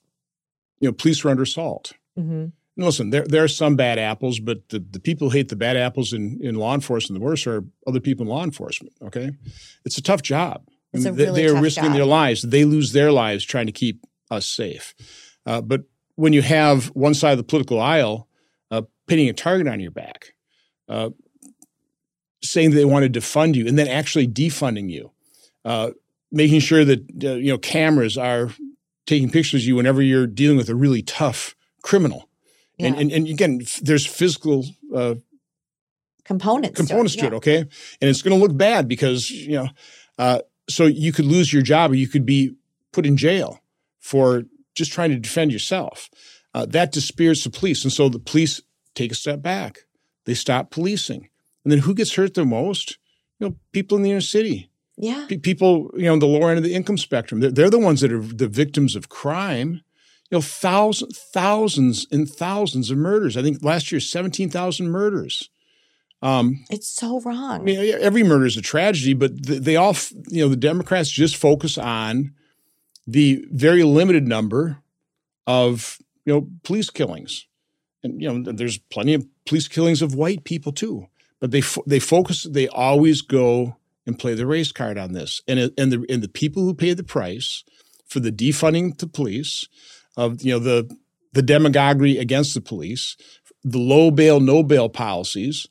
you 0.80 0.88
know 0.88 0.94
police 0.94 1.24
were 1.24 1.32
under 1.32 1.44
assault. 1.44 1.94
hmm 2.16 2.46
And 2.76 2.86
listen, 2.86 3.10
there 3.10 3.26
there 3.26 3.44
are 3.44 3.50
some 3.50 3.76
bad 3.76 4.00
apples, 4.00 4.40
but 4.40 4.70
the, 4.70 4.80
the 4.80 5.00
people 5.00 5.30
who 5.30 5.38
hate 5.38 5.50
the 5.50 5.56
bad 5.56 5.78
apples 5.78 6.14
in, 6.14 6.40
in 6.42 6.56
law 6.56 6.74
enforcement 6.74 7.20
the 7.20 7.26
worst 7.26 7.48
are 7.48 7.64
other 7.86 8.00
people 8.00 8.24
in 8.24 8.30
law 8.30 8.44
enforcement. 8.44 8.94
Okay, 9.02 9.32
it's 9.86 9.98
a 9.98 10.04
tough 10.04 10.22
job. 10.22 10.68
It's 10.94 11.06
a 11.06 11.12
they, 11.12 11.26
really 11.26 11.42
they 11.44 11.48
are 11.50 11.62
risking 11.62 11.86
job. 11.86 11.94
their 11.94 12.06
lives. 12.06 12.42
They 12.42 12.66
lose 12.66 12.94
their 12.94 13.12
lives 13.12 13.44
trying 13.44 13.68
to 13.68 13.74
keep 13.74 14.06
us 14.32 14.46
safe. 14.46 14.96
Uh, 15.46 15.62
but 15.62 15.84
when 16.16 16.34
you 16.34 16.42
have 16.42 16.88
one 16.88 17.14
side 17.14 17.32
of 17.32 17.38
the 17.38 17.44
political 17.44 17.80
aisle 17.80 18.27
uh, 18.72 18.82
pinning 19.08 19.30
a 19.30 19.34
target 19.34 19.68
on 19.68 19.80
your 19.80 19.92
back, 19.92 20.34
uh, 20.90 21.10
saying 22.44 22.72
they 22.72 22.86
want 22.86 23.12
to 23.12 23.20
defund 23.20 23.56
you, 23.56 23.68
and 23.68 23.78
then 23.78 23.88
actually 23.88 24.28
defunding 24.28 24.90
you, 24.90 25.12
uh, 25.66 25.92
making 26.32 26.60
sure 26.60 26.86
that 26.86 27.00
uh, 27.24 27.34
you 27.36 27.52
know 27.52 27.58
cameras 27.58 28.18
are 28.18 28.50
taking 29.06 29.30
pictures 29.30 29.64
of 29.64 29.68
you 29.68 29.76
whenever 29.76 30.02
you're 30.02 30.28
dealing 30.28 30.58
with 30.58 30.70
a 30.70 30.76
really 30.76 31.02
tough 31.02 31.56
criminal. 31.84 32.30
And, 32.80 32.96
Yeah. 32.96 33.02
and 33.02 33.12
and 33.12 33.28
again, 33.28 33.60
f- 33.62 33.80
there's 33.82 34.06
physical 34.06 34.66
uh, 34.94 35.16
Components. 36.26 36.78
to 36.78 36.84
it, 36.84 36.88
components 36.88 37.16
to 37.16 37.22
yeah. 37.22 37.28
it, 37.28 37.34
okay? 37.36 37.58
And 37.60 38.10
it's 38.10 38.22
going 38.22 38.38
to 38.38 38.46
look 38.46 38.56
bad 38.58 38.88
because 38.90 39.32
you 39.32 39.54
know, 39.56 39.70
uh, 40.18 40.40
so 40.70 40.86
you 40.86 41.14
could 41.14 41.26
lose 41.26 41.54
your 41.54 41.62
job 41.62 41.92
or 41.92 41.96
you 41.96 42.08
could 42.10 42.26
be 42.26 42.54
put 42.92 43.06
in 43.06 43.16
jail 43.16 43.62
for 44.00 44.44
just 44.76 44.92
trying 44.92 45.12
to 45.12 45.18
defend 45.18 45.54
yourself. 45.54 46.10
Uh, 46.58 46.66
that 46.66 46.92
dispirits 46.92 47.44
the 47.44 47.52
police, 47.52 47.84
and 47.86 47.94
so 47.94 48.10
the 48.10 48.18
police 48.32 48.62
take 48.96 49.12
a 49.12 49.16
step 49.16 49.42
back. 49.44 49.80
They 50.26 50.34
stop 50.34 50.72
policing, 50.72 51.30
and 51.64 51.72
then 51.72 51.80
who 51.80 51.94
gets 51.94 52.16
hurt 52.16 52.34
the 52.34 52.46
most? 52.46 52.98
You 53.40 53.50
know, 53.50 53.56
people 53.72 53.98
in 53.98 54.04
the 54.04 54.10
inner 54.12 54.22
city, 54.22 54.70
Yeah. 54.98 55.26
Pe- 55.30 55.38
people 55.38 55.92
you 55.96 56.06
know 56.06 56.14
on 56.14 56.20
the 56.20 56.26
lower 56.26 56.50
end 56.50 56.58
of 56.58 56.64
the 56.64 56.74
income 56.74 56.98
spectrum. 56.98 57.42
They're, 57.42 57.52
they're 57.52 57.70
the 57.70 57.78
ones 57.90 58.02
that 58.02 58.12
are 58.12 58.22
the 58.44 58.48
victims 58.48 58.96
of 58.96 59.08
crime. 59.08 59.72
You 60.32 60.38
know, 60.38 60.42
thousands, 60.42 61.20
thousands, 61.32 62.08
and 62.12 62.28
thousands 62.28 62.90
of 62.92 62.98
murders. 62.98 63.38
I 63.38 63.44
think 63.44 63.64
last 63.64 63.92
year, 63.92 64.02
seventeen 64.02 64.50
thousand 64.50 64.90
murders. 64.90 65.50
Um, 66.24 66.66
It's 66.72 66.90
so 66.90 67.22
wrong. 67.22 67.62
I 67.62 67.64
mean, 67.64 67.94
every 68.02 68.24
murder 68.24 68.48
is 68.48 68.58
a 68.58 68.62
tragedy, 68.62 69.14
but 69.14 69.32
th- 69.46 69.62
they 69.62 69.76
all, 69.76 69.96
you 70.28 70.42
know, 70.42 70.50
the 70.50 70.56
Democrats 70.70 71.10
just 71.12 71.36
focus 71.38 71.78
on 71.78 72.34
the 73.06 73.46
very 73.52 73.84
limited 73.84 74.26
number 74.28 74.82
of, 75.46 76.00
you 76.28 76.34
know, 76.34 76.50
police 76.64 76.90
killings. 76.90 77.48
And, 78.04 78.22
you 78.22 78.32
know, 78.32 78.52
there's 78.52 78.78
plenty 78.78 79.14
of 79.14 79.26
police 79.46 79.68
killings 79.68 80.02
of 80.02 80.14
white 80.14 80.44
people 80.44 80.74
too. 80.74 81.08
But 81.40 81.52
they, 81.52 81.62
fo- 81.62 81.84
they 81.88 82.00
focus, 82.00 82.44
they 82.44 82.68
always 82.68 83.22
go 83.22 83.78
and 84.06 84.20
play 84.20 84.34
the 84.34 84.46
race 84.46 84.74
card 84.74 84.98
on 84.98 85.14
this. 85.14 85.42
And, 85.48 85.58
it, 85.58 85.74
and, 85.78 85.92
the, 85.92 86.06
and 86.10 86.22
the 86.22 86.28
people 86.28 86.64
who 86.64 86.74
pay 86.74 86.94
the 86.94 87.04
price 87.04 87.64
for 88.06 88.20
the 88.20 88.32
defunding 88.32 88.98
the 88.98 89.08
police, 89.08 89.68
of, 90.18 90.42
you 90.42 90.52
know, 90.52 90.60
the, 90.60 90.94
the 91.32 91.42
demagoguery 91.42 92.18
against 92.18 92.54
the 92.54 92.62
police, 92.62 93.16
the 93.64 93.80
low 93.80 94.12
bail, 94.12 94.42
no 94.42 94.64
bail 94.64 94.90
policies, 94.90 95.68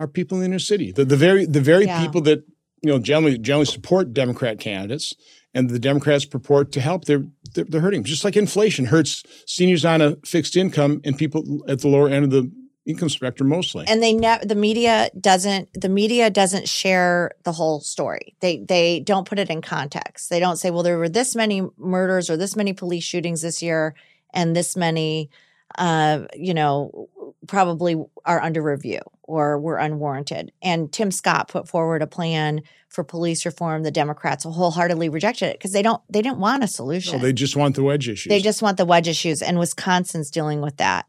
are 0.00 0.08
people 0.08 0.38
in 0.38 0.40
the 0.40 0.46
inner 0.46 0.58
city. 0.58 0.90
The, 0.90 1.04
the 1.04 1.16
very 1.16 1.44
the 1.46 1.60
very 1.60 1.84
Yeah. 1.84 2.04
people 2.04 2.20
that 2.22 2.44
you 2.82 2.90
know 2.90 2.98
generally 2.98 3.38
generally 3.38 3.66
support 3.66 4.12
Democrat 4.12 4.58
candidates, 4.58 5.14
and 5.54 5.70
the 5.70 5.78
Democrats 5.78 6.24
purport 6.24 6.72
to 6.72 6.80
help. 6.80 7.04
They're 7.04 7.24
they're, 7.54 7.64
they're 7.64 7.80
hurting. 7.80 8.04
Just 8.04 8.24
like 8.24 8.36
inflation 8.36 8.86
hurts 8.86 9.24
seniors 9.46 9.84
on 9.84 10.00
a 10.00 10.16
fixed 10.24 10.56
income 10.56 11.00
and 11.04 11.16
people 11.16 11.62
at 11.68 11.80
the 11.80 11.88
lower 11.88 12.08
end 12.08 12.24
of 12.24 12.30
the 12.30 12.50
income 12.84 13.08
spectrum 13.08 13.48
mostly. 13.48 13.84
and 13.86 14.02
they 14.02 14.12
never 14.12 14.44
the 14.44 14.56
media 14.56 15.08
doesn't 15.20 15.68
the 15.80 15.88
media 15.88 16.28
doesn't 16.28 16.68
share 16.68 17.30
the 17.44 17.52
whole 17.52 17.78
story 17.80 18.34
they 18.40 18.58
they 18.68 18.98
don't 18.98 19.28
put 19.28 19.38
it 19.38 19.48
in 19.48 19.62
context 19.62 20.28
they 20.30 20.40
don't 20.40 20.56
say 20.56 20.68
well 20.68 20.82
there 20.82 20.98
were 20.98 21.08
this 21.08 21.36
many 21.36 21.62
murders 21.78 22.28
or 22.28 22.36
this 22.36 22.56
many 22.56 22.72
police 22.72 23.04
shootings 23.04 23.40
this 23.40 23.62
year 23.62 23.94
and 24.34 24.56
this 24.56 24.76
many 24.76 25.30
uh 25.78 26.22
you 26.34 26.52
know 26.52 27.08
probably 27.46 27.94
are 28.24 28.42
under 28.42 28.60
review 28.60 29.00
or 29.24 29.58
were 29.58 29.76
unwarranted 29.76 30.52
and 30.62 30.92
tim 30.92 31.10
scott 31.10 31.48
put 31.48 31.68
forward 31.68 32.02
a 32.02 32.06
plan 32.06 32.62
for 32.88 33.04
police 33.04 33.46
reform 33.46 33.82
the 33.82 33.90
democrats 33.90 34.44
wholeheartedly 34.44 35.08
rejected 35.08 35.46
it 35.46 35.58
because 35.58 35.72
they 35.72 35.82
don't 35.82 36.02
they 36.10 36.22
didn't 36.22 36.38
want 36.38 36.64
a 36.64 36.68
solution 36.68 37.12
so 37.12 37.18
they 37.18 37.32
just 37.32 37.56
want 37.56 37.76
the 37.76 37.82
wedge 37.82 38.08
issues. 38.08 38.28
they 38.30 38.40
just 38.40 38.62
want 38.62 38.76
the 38.76 38.84
wedge 38.84 39.08
issues, 39.08 39.42
and 39.42 39.58
Wisconsin's 39.58 40.30
dealing 40.30 40.60
with 40.60 40.76
that. 40.78 41.06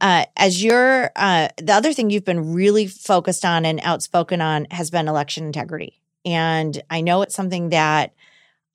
Uh, 0.00 0.24
as 0.36 0.62
you're, 0.64 1.10
uh, 1.14 1.48
the 1.58 1.72
other 1.72 1.92
thing 1.92 2.10
you've 2.10 2.24
been 2.24 2.52
really 2.52 2.86
focused 2.88 3.44
on 3.44 3.64
and 3.64 3.80
outspoken 3.84 4.40
on 4.40 4.66
has 4.70 4.90
been 4.90 5.06
election 5.06 5.44
integrity. 5.44 6.00
And 6.24 6.82
I 6.90 7.02
know 7.02 7.22
it's 7.22 7.36
something 7.36 7.68
that 7.68 8.12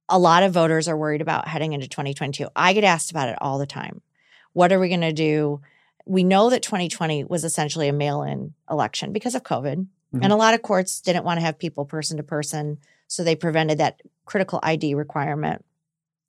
a 0.08 0.18
lot 0.18 0.44
of 0.44 0.54
voters 0.54 0.88
are 0.88 0.96
worried 0.96 1.22
about 1.22 1.48
heading 1.48 1.74
into 1.74 1.90
2022. 1.90 2.48
I 2.56 2.72
get 2.74 2.86
asked 2.86 3.12
about 3.12 3.28
it 3.28 3.38
all 3.42 3.58
the 3.58 3.66
time. 3.66 4.02
What 4.54 4.72
are 4.72 4.80
we 4.80 4.88
going 4.88 5.02
to 5.02 5.12
do? 5.12 5.60
We 6.08 6.24
know 6.24 6.50
that 6.50 6.64
2020 6.64 7.26
was 7.26 7.44
essentially 7.44 7.88
a 7.88 7.94
mail 7.94 8.24
in 8.24 8.54
election 8.70 9.12
because 9.12 9.36
of 9.36 9.44
COVID. 9.44 9.88
Mhm. 10.16 10.24
And 10.24 10.32
a 10.32 10.38
lot 10.38 10.54
of 10.54 10.62
courts 10.62 11.02
didn't 11.02 11.26
want 11.26 11.38
to 11.38 11.46
have 11.46 11.60
people 11.60 11.86
person 11.86 12.18
to 12.18 12.24
person. 12.24 12.78
So 13.08 13.24
they 13.24 13.36
prevented 13.36 13.78
that 13.80 14.02
critical 14.26 14.60
ID 14.64 14.94
requirement. 14.94 15.64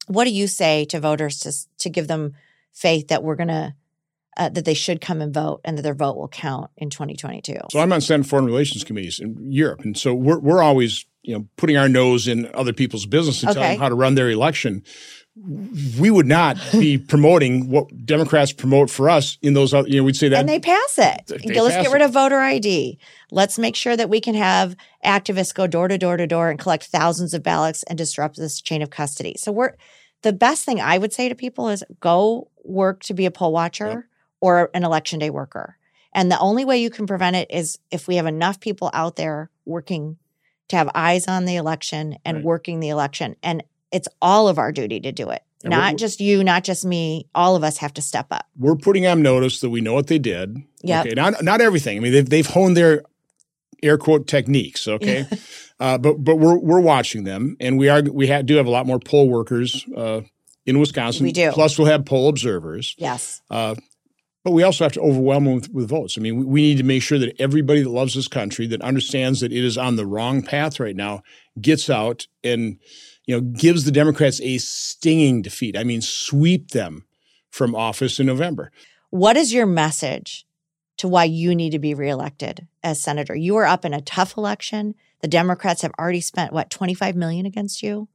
What 0.06 0.24
do 0.24 0.30
you 0.30 0.46
say 0.46 0.84
to 0.86 1.00
voters 1.00 1.38
to, 1.40 1.52
to 1.78 1.90
give 1.90 2.08
them 2.08 2.34
faith 2.72 3.08
that 3.08 3.22
we're 3.22 3.36
going 3.36 3.48
to, 3.48 3.74
uh, 4.36 4.48
that 4.48 4.64
they 4.64 4.74
should 4.74 5.00
come 5.00 5.20
and 5.20 5.34
vote 5.34 5.60
and 5.64 5.76
that 5.76 5.82
their 5.82 5.94
vote 5.94 6.16
will 6.16 6.28
count 6.28 6.70
in 6.76 6.90
2022? 6.90 7.56
So 7.70 7.80
I'm 7.80 7.92
on 7.92 8.00
Senate 8.00 8.26
Foreign 8.26 8.46
Relations 8.46 8.84
committees 8.84 9.20
in 9.20 9.36
Europe, 9.52 9.80
and 9.84 9.96
so 9.96 10.14
we're 10.14 10.38
we're 10.38 10.62
always 10.62 11.04
you 11.22 11.36
know 11.36 11.46
putting 11.56 11.76
our 11.76 11.88
nose 11.88 12.26
in 12.28 12.50
other 12.54 12.72
people's 12.72 13.06
business 13.06 13.42
and 13.42 13.52
telling 13.52 13.70
them 13.72 13.80
how 13.80 13.88
to 13.88 13.94
run 13.94 14.14
their 14.14 14.30
election. 14.30 14.82
We 15.98 16.10
would 16.10 16.26
not 16.26 16.56
be 16.72 16.98
promoting 17.14 17.68
what 17.70 18.04
Democrats 18.06 18.52
promote 18.52 18.90
for 18.90 19.08
us 19.08 19.38
in 19.42 19.54
those. 19.54 19.72
other 19.72 19.88
You 19.88 19.98
know, 19.98 20.04
we'd 20.04 20.16
say 20.16 20.28
that 20.28 20.40
and 20.40 20.48
they 20.48 20.58
pass 20.60 20.98
it. 20.98 21.26
They 21.26 21.60
Let's 21.60 21.76
get 21.76 21.92
rid 21.92 22.02
of 22.02 22.12
voter 22.12 22.38
ID. 22.38 22.98
Let's 23.30 23.58
make 23.58 23.76
sure 23.76 23.96
that 23.96 24.08
we 24.10 24.20
can 24.20 24.34
have 24.34 24.76
activists 25.04 25.54
go 25.54 25.66
door 25.66 25.88
to 25.88 25.98
door 25.98 26.16
to 26.16 26.26
door 26.26 26.50
and 26.50 26.58
collect 26.58 26.84
thousands 26.84 27.34
of 27.34 27.42
ballots 27.42 27.82
and 27.84 27.96
disrupt 27.96 28.36
this 28.36 28.60
chain 28.60 28.82
of 28.82 28.90
custody. 28.90 29.34
So 29.38 29.52
we're 29.52 29.74
the 30.22 30.32
best 30.32 30.64
thing 30.64 30.80
I 30.80 30.98
would 30.98 31.12
say 31.12 31.28
to 31.28 31.34
people 31.34 31.68
is 31.68 31.84
go 32.00 32.50
work 32.64 33.02
to 33.04 33.14
be 33.14 33.26
a 33.26 33.30
poll 33.30 33.52
watcher 33.52 33.86
Yep. 33.86 34.04
or 34.40 34.70
an 34.74 34.84
election 34.84 35.18
day 35.18 35.30
worker. 35.30 35.76
And 36.12 36.32
the 36.32 36.38
only 36.40 36.64
way 36.64 36.78
you 36.78 36.90
can 36.90 37.06
prevent 37.06 37.36
it 37.36 37.48
is 37.50 37.78
if 37.90 38.08
we 38.08 38.16
have 38.16 38.26
enough 38.26 38.60
people 38.60 38.90
out 38.92 39.16
there 39.16 39.50
working 39.64 40.16
to 40.68 40.76
have 40.76 40.90
eyes 40.94 41.28
on 41.28 41.44
the 41.44 41.56
election 41.56 42.16
and 42.24 42.38
Right. 42.38 42.44
working 42.44 42.80
the 42.80 42.88
election. 42.88 43.36
And 43.42 43.62
it's 43.92 44.08
all 44.20 44.48
of 44.48 44.58
our 44.58 44.72
duty 44.72 45.00
to 45.00 45.12
do 45.12 45.30
it. 45.30 45.42
And 45.64 45.72
not 45.72 45.96
just 45.96 46.20
you, 46.20 46.44
not 46.44 46.62
just 46.62 46.84
me. 46.84 47.26
All 47.34 47.56
of 47.56 47.64
us 47.64 47.78
have 47.78 47.92
to 47.94 48.02
step 48.02 48.26
up. 48.30 48.46
we're 48.56 48.76
putting 48.76 49.06
on 49.06 49.22
notice 49.22 49.60
that 49.60 49.70
we 49.70 49.80
know 49.80 49.92
what 49.92 50.06
they 50.06 50.18
did. 50.18 50.62
Yeah. 50.82 51.00
Okay. 51.00 51.14
Not 51.16 51.42
not 51.42 51.60
everything. 51.60 51.96
I 51.96 52.00
mean, 52.00 52.12
they've 52.12 52.28
they've 52.28 52.46
honed 52.46 52.76
their 52.76 53.02
air 53.82 53.98
quote 53.98 54.28
techniques. 54.28 54.86
Okay. 54.86 55.26
uh, 55.80 55.98
but 55.98 56.14
but 56.22 56.36
we're 56.36 56.58
we're 56.58 56.80
watching 56.80 57.24
them, 57.24 57.56
and 57.58 57.76
we 57.76 57.88
are 57.88 58.02
we 58.02 58.28
ha- 58.28 58.42
do 58.42 58.54
have 58.54 58.66
a 58.66 58.70
lot 58.70 58.86
more 58.86 59.00
poll 59.00 59.28
workers 59.28 59.84
uh, 59.96 60.20
in 60.64 60.78
Wisconsin. 60.78 61.24
We 61.24 61.32
do. 61.32 61.50
Plus, 61.50 61.76
we'll 61.76 61.88
have 61.88 62.04
poll 62.04 62.28
observers. 62.28 62.94
Yes. 62.96 63.42
Uh, 63.50 63.74
but 64.44 64.52
we 64.52 64.62
also 64.62 64.84
have 64.84 64.92
to 64.92 65.00
overwhelm 65.00 65.44
them 65.44 65.54
with, 65.56 65.70
with 65.72 65.88
votes. 65.88 66.16
I 66.16 66.20
mean, 66.20 66.36
we, 66.36 66.44
we, 66.44 66.62
need 66.62 66.78
to 66.78 66.84
make 66.84 67.02
sure 67.02 67.18
that 67.18 67.38
everybody 67.38 67.82
that 67.82 67.90
loves 67.90 68.14
this 68.14 68.28
country, 68.28 68.66
that 68.68 68.80
understands 68.80 69.40
that 69.40 69.52
it 69.52 69.64
is 69.64 69.76
on 69.76 69.96
the 69.96 70.06
wrong 70.06 70.42
path 70.42 70.78
right 70.78 70.96
now, 70.96 71.22
gets 71.60 71.90
out 71.90 72.26
and 72.44 72.78
you 73.28 73.34
know 73.34 73.42
gives 73.42 73.84
the 73.84 73.92
Democrats 73.92 74.40
a 74.40 74.58
stinging 74.58 75.42
defeat. 75.42 75.76
I 75.76 75.84
mean, 75.84 76.00
sweep 76.00 76.70
them 76.70 77.04
from 77.50 77.74
office 77.74 78.18
in 78.18 78.26
November. 78.26 78.72
What 79.10 79.36
is 79.36 79.52
your 79.52 79.66
message 79.66 80.46
to 80.96 81.06
why 81.06 81.24
you 81.24 81.54
need 81.54 81.70
to 81.70 81.78
be 81.78 81.94
reelected 81.94 82.66
as 82.82 83.00
senator? 83.00 83.36
You 83.36 83.56
are 83.56 83.66
up 83.66 83.84
in 83.84 83.92
a 83.92 84.00
tough 84.00 84.36
election. 84.36 84.94
The 85.20 85.28
Democrats 85.28 85.82
have 85.82 85.92
already 85.98 86.22
spent 86.22 86.52
what 86.52 86.70
25 86.70 87.14
million 87.16 87.44
against 87.44 87.82
you. 87.82 88.08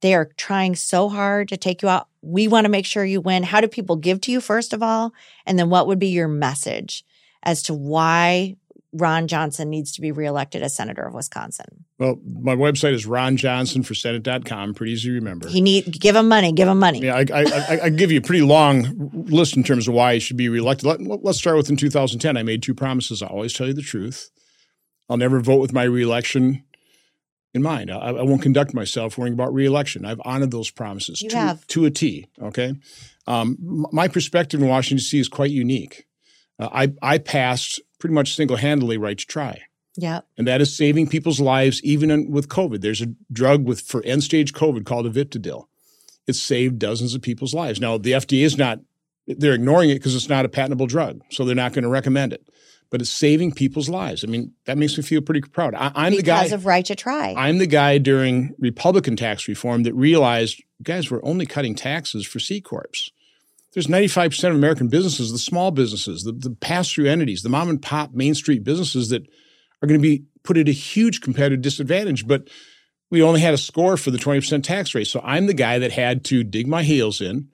They 0.00 0.14
are 0.14 0.30
trying 0.36 0.76
so 0.76 1.08
hard 1.10 1.48
to 1.48 1.56
take 1.58 1.82
you 1.82 1.88
out. 1.88 2.08
We 2.22 2.48
want 2.48 2.64
to 2.64 2.70
make 2.70 2.86
sure 2.86 3.04
you 3.04 3.20
win. 3.20 3.42
How 3.42 3.60
do 3.60 3.68
people 3.68 3.96
give 3.96 4.20
to 4.22 4.32
you, 4.32 4.40
first 4.40 4.72
of 4.72 4.82
all? 4.82 5.12
And 5.44 5.58
then 5.58 5.68
what 5.68 5.86
would 5.86 5.98
be 5.98 6.08
your 6.08 6.28
message 6.28 7.04
as 7.42 7.62
to 7.64 7.74
why 7.74 8.56
Ron 8.94 9.26
Johnson 9.26 9.70
needs 9.70 9.92
to 9.92 10.00
be 10.00 10.12
reelected 10.12 10.62
as 10.62 10.74
senator 10.74 11.02
of 11.02 11.14
Wisconsin? 11.14 11.84
Well, 11.98 12.18
my 12.24 12.54
website 12.54 12.92
is 12.92 13.06
ronjohnsonforsenate.com. 13.06 14.74
Pretty 14.74 14.92
easy 14.92 15.08
to 15.08 15.14
remember. 15.14 15.48
He 15.48 15.60
need 15.60 16.00
give 16.00 16.16
him 16.16 16.28
money. 16.28 16.52
Give 16.52 16.68
him 16.68 16.78
money. 16.78 17.00
Yeah, 17.00 17.16
I, 17.16 17.42
I, 17.42 17.80
I, 17.84 17.88
give 17.88 18.12
you 18.12 18.18
a 18.18 18.22
pretty 18.22 18.42
long 18.42 19.10
list 19.12 19.56
in 19.56 19.64
terms 19.64 19.88
of 19.88 19.94
why 19.94 20.14
he 20.14 20.20
should 20.20 20.36
be 20.36 20.48
reelected. 20.48 20.86
Let, 20.86 21.00
let's 21.22 21.38
start 21.38 21.56
with 21.56 21.68
in 21.68 21.76
2010. 21.76 22.36
I 22.36 22.42
made 22.42 22.62
two 22.62 22.74
promises. 22.74 23.22
I 23.22 23.26
always 23.26 23.52
tell 23.52 23.66
you 23.66 23.74
the 23.74 23.82
truth. 23.82 24.30
I'll 25.08 25.16
never 25.16 25.40
vote 25.40 25.60
with 25.60 25.72
my 25.72 25.82
reelection 25.82 26.64
in 27.52 27.62
mind. 27.62 27.90
I, 27.90 27.96
I, 27.96 28.22
won't 28.22 28.42
conduct 28.42 28.74
myself 28.74 29.18
worrying 29.18 29.34
about 29.34 29.52
reelection. 29.52 30.04
I've 30.04 30.20
honored 30.24 30.50
those 30.50 30.70
promises 30.70 31.20
you 31.22 31.30
to, 31.30 31.36
have. 31.36 31.66
to 31.68 31.84
a 31.84 31.90
T. 31.90 32.26
Okay. 32.40 32.74
Um, 33.26 33.86
my 33.92 34.08
perspective 34.08 34.60
in 34.60 34.68
Washington, 34.68 34.98
D.C. 34.98 35.18
is 35.18 35.28
quite 35.28 35.50
unique. 35.50 36.06
Uh, 36.58 36.68
I, 36.72 36.92
I 37.02 37.18
passed 37.18 37.80
pretty 37.98 38.14
much 38.14 38.34
single 38.34 38.56
handedly 38.56 38.98
right 38.98 39.18
to 39.18 39.26
try. 39.26 39.62
Yeah. 39.96 40.20
And 40.36 40.46
that 40.46 40.60
is 40.60 40.76
saving 40.76 41.08
people's 41.08 41.40
lives 41.40 41.82
even 41.84 42.10
in, 42.10 42.30
with 42.30 42.48
COVID. 42.48 42.80
There's 42.80 43.00
a 43.00 43.14
drug 43.32 43.64
with 43.64 43.80
for 43.80 44.02
end 44.04 44.24
stage 44.24 44.52
COVID 44.52 44.84
called 44.84 45.06
Aviptadil. 45.06 45.66
It's 46.26 46.40
saved 46.40 46.78
dozens 46.78 47.14
of 47.14 47.22
people's 47.22 47.54
lives. 47.54 47.80
Now, 47.80 47.98
the 47.98 48.12
FDA 48.12 48.42
is 48.42 48.56
not, 48.56 48.80
they're 49.26 49.54
ignoring 49.54 49.90
it 49.90 49.94
because 49.94 50.14
it's 50.14 50.28
not 50.28 50.44
a 50.44 50.48
patentable 50.48 50.86
drug. 50.86 51.20
So 51.30 51.44
they're 51.44 51.54
not 51.54 51.72
going 51.72 51.84
to 51.84 51.88
recommend 51.88 52.32
it 52.32 52.48
but 52.94 53.00
it's 53.00 53.10
saving 53.10 53.50
people's 53.50 53.88
lives. 53.88 54.22
I 54.22 54.28
mean, 54.28 54.52
that 54.66 54.78
makes 54.78 54.96
me 54.96 55.02
feel 55.02 55.20
pretty 55.20 55.40
proud. 55.40 55.74
I, 55.74 56.06
am 56.06 56.12
the 56.14 56.22
guy 56.22 56.44
because 56.44 56.52
of 56.52 56.64
right 56.64 56.84
to 56.86 56.94
try. 56.94 57.34
I'm 57.36 57.58
the 57.58 57.66
guy 57.66 57.98
during 57.98 58.54
Republican 58.60 59.16
tax 59.16 59.48
reform 59.48 59.82
that 59.82 59.94
realized, 59.94 60.62
guys, 60.80 61.10
we're 61.10 61.24
only 61.24 61.44
cutting 61.44 61.74
taxes 61.74 62.24
for 62.24 62.38
C 62.38 62.60
corps. 62.60 63.10
There's 63.74 63.88
95% 63.88 64.50
of 64.50 64.54
American 64.54 64.88
businesses, 64.88 65.32
the 65.32 65.38
small 65.38 65.72
businesses, 65.72 66.22
the, 66.22 66.32
the 66.32 66.50
pass-through 66.50 67.06
entities, 67.06 67.42
the 67.42 67.48
mom 67.48 67.68
and 67.68 67.82
pop 67.82 68.14
Main 68.14 68.34
Street 68.34 68.62
businesses 68.62 69.08
that 69.08 69.26
are 69.82 69.88
going 69.88 70.00
to 70.00 70.02
be 70.02 70.24
put 70.44 70.56
at 70.56 70.68
a 70.68 70.72
huge 70.72 71.20
competitive 71.20 71.60
disadvantage. 71.60 72.26
But 72.26 72.48
we 73.10 73.22
only 73.22 73.40
had 73.40 73.52
a 73.54 73.58
score 73.58 73.96
for 73.96 74.10
the 74.10 74.18
20% 74.18 74.62
tax 74.62 74.94
rate. 74.94 75.06
So 75.06 75.20
I'm 75.24 75.46
the 75.46 75.54
guy 75.54 75.80
that 75.80 75.92
had 75.92 76.24
to 76.26 76.44
dig 76.44 76.68
my 76.68 76.82
heels 76.84 77.20
in, 77.20 77.48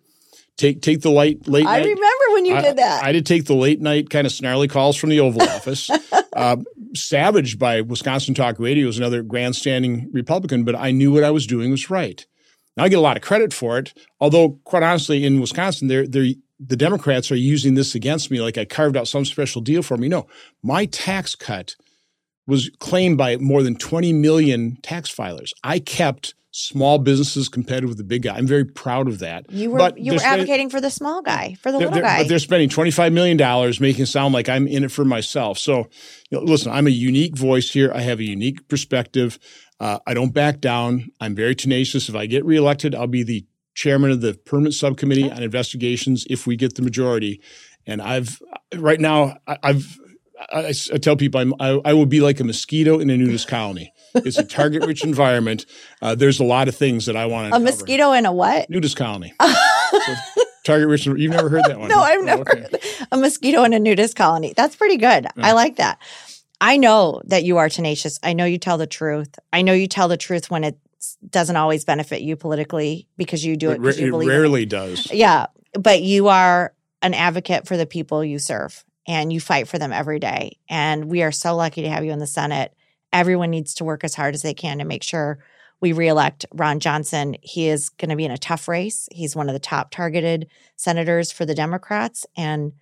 take 0.56 0.82
take 0.82 1.00
the 1.00 1.10
late 1.10 1.48
late. 1.48 1.66
I 1.66 1.78
night, 1.78 1.84
remember 1.84 2.24
when 2.32 2.44
you 2.44 2.56
I, 2.56 2.62
did 2.62 2.76
that. 2.76 3.02
I 3.02 3.12
did 3.12 3.26
take 3.26 3.46
the 3.46 3.54
late 3.54 3.80
night 3.80 4.10
kind 4.10 4.26
of 4.26 4.32
snarly 4.32 4.68
calls 4.68 4.96
from 4.96 5.10
the 5.10 5.20
Oval 5.20 5.42
Office. 5.42 5.90
Uh, 6.32 6.56
savaged 6.94 7.58
by 7.58 7.80
Wisconsin 7.80 8.34
Talk 8.34 8.60
Radio 8.60 8.86
was 8.86 8.96
another 8.96 9.22
grandstanding 9.22 10.08
Republican, 10.12 10.62
but 10.62 10.76
I 10.76 10.92
knew 10.92 11.12
what 11.12 11.24
I 11.24 11.30
was 11.32 11.44
doing 11.44 11.72
was 11.72 11.90
right. 11.90 12.24
Now 12.80 12.86
I 12.86 12.88
get 12.88 12.98
a 12.98 13.02
lot 13.02 13.18
of 13.18 13.22
credit 13.22 13.52
for 13.52 13.76
it, 13.76 13.92
although 14.20 14.58
quite 14.64 14.82
honestly, 14.82 15.26
in 15.26 15.38
Wisconsin, 15.38 15.88
they're 15.88 16.06
they're 16.06 16.32
the 16.58 16.76
Democrats 16.76 17.30
are 17.30 17.36
using 17.36 17.74
this 17.74 17.94
against 17.94 18.30
me 18.30 18.40
like 18.40 18.56
I 18.56 18.64
carved 18.64 18.96
out 18.96 19.06
some 19.06 19.26
special 19.26 19.60
deal 19.60 19.82
for 19.82 19.98
me. 19.98 20.08
No, 20.08 20.26
my 20.62 20.86
tax 20.86 21.34
cut 21.34 21.76
was 22.46 22.70
claimed 22.78 23.18
by 23.18 23.36
more 23.36 23.62
than 23.62 23.76
20 23.76 24.14
million 24.14 24.78
tax 24.80 25.14
filers. 25.14 25.50
I 25.62 25.78
kept 25.78 26.34
small 26.52 26.98
businesses 26.98 27.50
competitive 27.50 27.90
with 27.90 27.98
the 27.98 28.04
big 28.04 28.22
guy. 28.22 28.34
I'm 28.34 28.46
very 28.46 28.64
proud 28.64 29.08
of 29.08 29.18
that. 29.18 29.50
You 29.50 29.70
were 29.70 29.78
but 29.78 29.98
you 29.98 30.12
were 30.12 30.18
spending, 30.18 30.40
advocating 30.40 30.70
for 30.70 30.80
the 30.80 30.90
small 30.90 31.20
guy, 31.20 31.56
for 31.60 31.70
the 31.70 31.78
little 31.78 32.00
guy. 32.00 32.22
But 32.22 32.28
they're 32.28 32.38
spending 32.38 32.70
25 32.70 33.12
million 33.12 33.36
dollars 33.36 33.78
making 33.78 34.04
it 34.04 34.06
sound 34.06 34.32
like 34.32 34.48
I'm 34.48 34.66
in 34.66 34.84
it 34.84 34.90
for 34.90 35.04
myself. 35.04 35.58
So, 35.58 35.88
you 36.30 36.38
know, 36.38 36.40
listen, 36.40 36.72
I'm 36.72 36.86
a 36.86 36.90
unique 36.90 37.36
voice 37.36 37.70
here. 37.70 37.92
I 37.94 38.00
have 38.00 38.20
a 38.20 38.24
unique 38.24 38.68
perspective. 38.68 39.38
Uh, 39.80 39.98
I 40.06 40.14
don't 40.14 40.34
back 40.34 40.60
down. 40.60 41.10
I'm 41.20 41.34
very 41.34 41.54
tenacious. 41.54 42.08
If 42.08 42.14
I 42.14 42.26
get 42.26 42.44
reelected, 42.44 42.94
I'll 42.94 43.06
be 43.06 43.22
the 43.22 43.46
chairman 43.74 44.10
of 44.10 44.20
the 44.20 44.34
permanent 44.34 44.74
subcommittee 44.74 45.24
okay. 45.24 45.34
on 45.34 45.42
investigations 45.42 46.26
if 46.28 46.46
we 46.46 46.54
get 46.56 46.74
the 46.76 46.82
majority. 46.82 47.40
And 47.86 48.02
I've 48.02 48.42
right 48.76 49.00
now 49.00 49.38
I've 49.46 49.98
I, 50.52 50.72
I 50.92 50.98
tell 50.98 51.16
people 51.16 51.40
I'm, 51.40 51.54
I, 51.60 51.80
I 51.84 51.92
will 51.92 52.06
be 52.06 52.20
like 52.20 52.40
a 52.40 52.44
mosquito 52.44 52.98
in 52.98 53.10
a 53.10 53.16
nudist 53.16 53.48
colony. 53.48 53.92
It's 54.14 54.38
a 54.38 54.44
target 54.44 54.86
rich 54.86 55.04
environment. 55.04 55.66
Uh, 56.00 56.14
there's 56.14 56.40
a 56.40 56.44
lot 56.44 56.68
of 56.68 56.74
things 56.74 57.06
that 57.06 57.16
I 57.16 57.26
want 57.26 57.44
to. 57.44 57.48
A 57.48 57.52
cover. 57.52 57.64
mosquito 57.64 58.12
in 58.12 58.26
a 58.26 58.32
what? 58.32 58.68
Nudist 58.70 58.96
colony. 58.96 59.34
so, 59.40 60.14
target 60.64 60.88
rich. 60.88 61.06
You've 61.06 61.32
never 61.32 61.48
heard 61.48 61.64
that 61.66 61.78
one? 61.78 61.88
no, 61.88 62.00
I've 62.00 62.24
never. 62.24 62.44
Oh, 62.46 62.52
okay. 62.52 62.78
A 63.12 63.16
mosquito 63.16 63.64
in 63.64 63.72
a 63.72 63.78
nudist 63.78 64.16
colony. 64.16 64.54
That's 64.56 64.76
pretty 64.76 64.96
good. 64.96 65.26
I 65.36 65.52
like 65.52 65.76
that. 65.76 65.98
I 66.60 66.76
know 66.76 67.22
that 67.24 67.44
you 67.44 67.56
are 67.56 67.68
tenacious. 67.68 68.18
I 68.22 68.34
know 68.34 68.44
you 68.44 68.58
tell 68.58 68.78
the 68.78 68.86
truth. 68.86 69.38
I 69.52 69.62
know 69.62 69.72
you 69.72 69.86
tell 69.86 70.08
the 70.08 70.16
truth 70.16 70.50
when 70.50 70.64
it 70.64 70.78
doesn't 71.28 71.56
always 71.56 71.84
benefit 71.84 72.20
you 72.20 72.36
politically 72.36 73.08
because 73.16 73.44
you 73.44 73.56
do 73.56 73.70
it. 73.70 73.84
It, 73.84 73.98
you 73.98 74.20
it 74.20 74.26
rarely 74.26 74.66
does. 74.66 75.10
Yeah, 75.12 75.46
but 75.78 76.02
you 76.02 76.28
are 76.28 76.74
an 77.02 77.14
advocate 77.14 77.66
for 77.66 77.76
the 77.76 77.86
people 77.86 78.24
you 78.24 78.38
serve 78.38 78.84
and 79.08 79.32
you 79.32 79.40
fight 79.40 79.68
for 79.68 79.78
them 79.78 79.92
every 79.92 80.18
day. 80.18 80.58
And 80.68 81.06
we 81.06 81.22
are 81.22 81.32
so 81.32 81.56
lucky 81.56 81.82
to 81.82 81.88
have 81.88 82.04
you 82.04 82.12
in 82.12 82.18
the 82.18 82.26
Senate. 82.26 82.74
Everyone 83.12 83.50
needs 83.50 83.74
to 83.74 83.84
work 83.84 84.04
as 84.04 84.14
hard 84.14 84.34
as 84.34 84.42
they 84.42 84.54
can 84.54 84.78
to 84.78 84.84
make 84.84 85.02
sure 85.02 85.38
we 85.80 85.92
reelect 85.92 86.44
Ron 86.52 86.78
Johnson. 86.78 87.36
He 87.40 87.68
is 87.68 87.88
going 87.88 88.10
to 88.10 88.16
be 88.16 88.26
in 88.26 88.30
a 88.30 88.38
tough 88.38 88.68
race. 88.68 89.08
He's 89.10 89.34
one 89.34 89.48
of 89.48 89.54
the 89.54 89.58
top 89.58 89.90
targeted 89.90 90.48
senators 90.76 91.32
for 91.32 91.46
the 91.46 91.54
Democrats. 91.54 92.26
And 92.36 92.72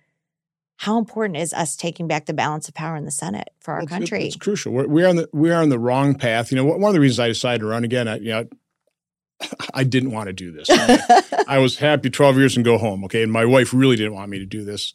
how 0.79 0.97
important 0.97 1.37
is 1.37 1.53
us 1.53 1.75
taking 1.75 2.07
back 2.07 2.25
the 2.25 2.33
balance 2.33 2.67
of 2.67 2.73
power 2.73 2.95
in 2.95 3.05
the 3.05 3.11
Senate 3.11 3.49
for 3.59 3.73
our 3.73 3.79
well, 3.79 3.87
country? 3.87 4.25
It's, 4.25 4.35
it's 4.35 4.43
crucial. 4.43 4.73
We're, 4.73 4.87
we're, 4.87 5.07
on 5.07 5.15
the 5.17 5.29
we 5.33 5.51
are 5.51 5.61
on 5.61 5.69
the 5.69 5.79
wrong 5.79 6.15
path. 6.15 6.51
You 6.51 6.57
know, 6.57 6.65
one 6.65 6.89
of 6.89 6.93
the 6.93 6.99
reasons 6.99 7.19
I 7.19 7.27
decided 7.27 7.59
to 7.59 7.67
run 7.67 7.83
again, 7.83 8.07
I, 8.07 8.17
you 8.17 8.29
know, 8.29 8.45
I 9.73 9.83
didn't 9.83 10.11
want 10.11 10.27
to 10.27 10.33
do 10.33 10.51
this. 10.51 10.67
I, 10.69 11.23
I 11.47 11.57
was 11.59 11.77
happy 11.77 12.09
12 12.09 12.37
years 12.37 12.55
and 12.55 12.65
go 12.65 12.77
home. 12.77 13.03
Okay, 13.05 13.23
and 13.23 13.31
my 13.31 13.45
wife 13.45 13.73
really 13.73 13.95
didn't 13.95 14.15
want 14.15 14.29
me 14.29 14.39
to 14.39 14.45
do 14.45 14.63
this 14.63 14.93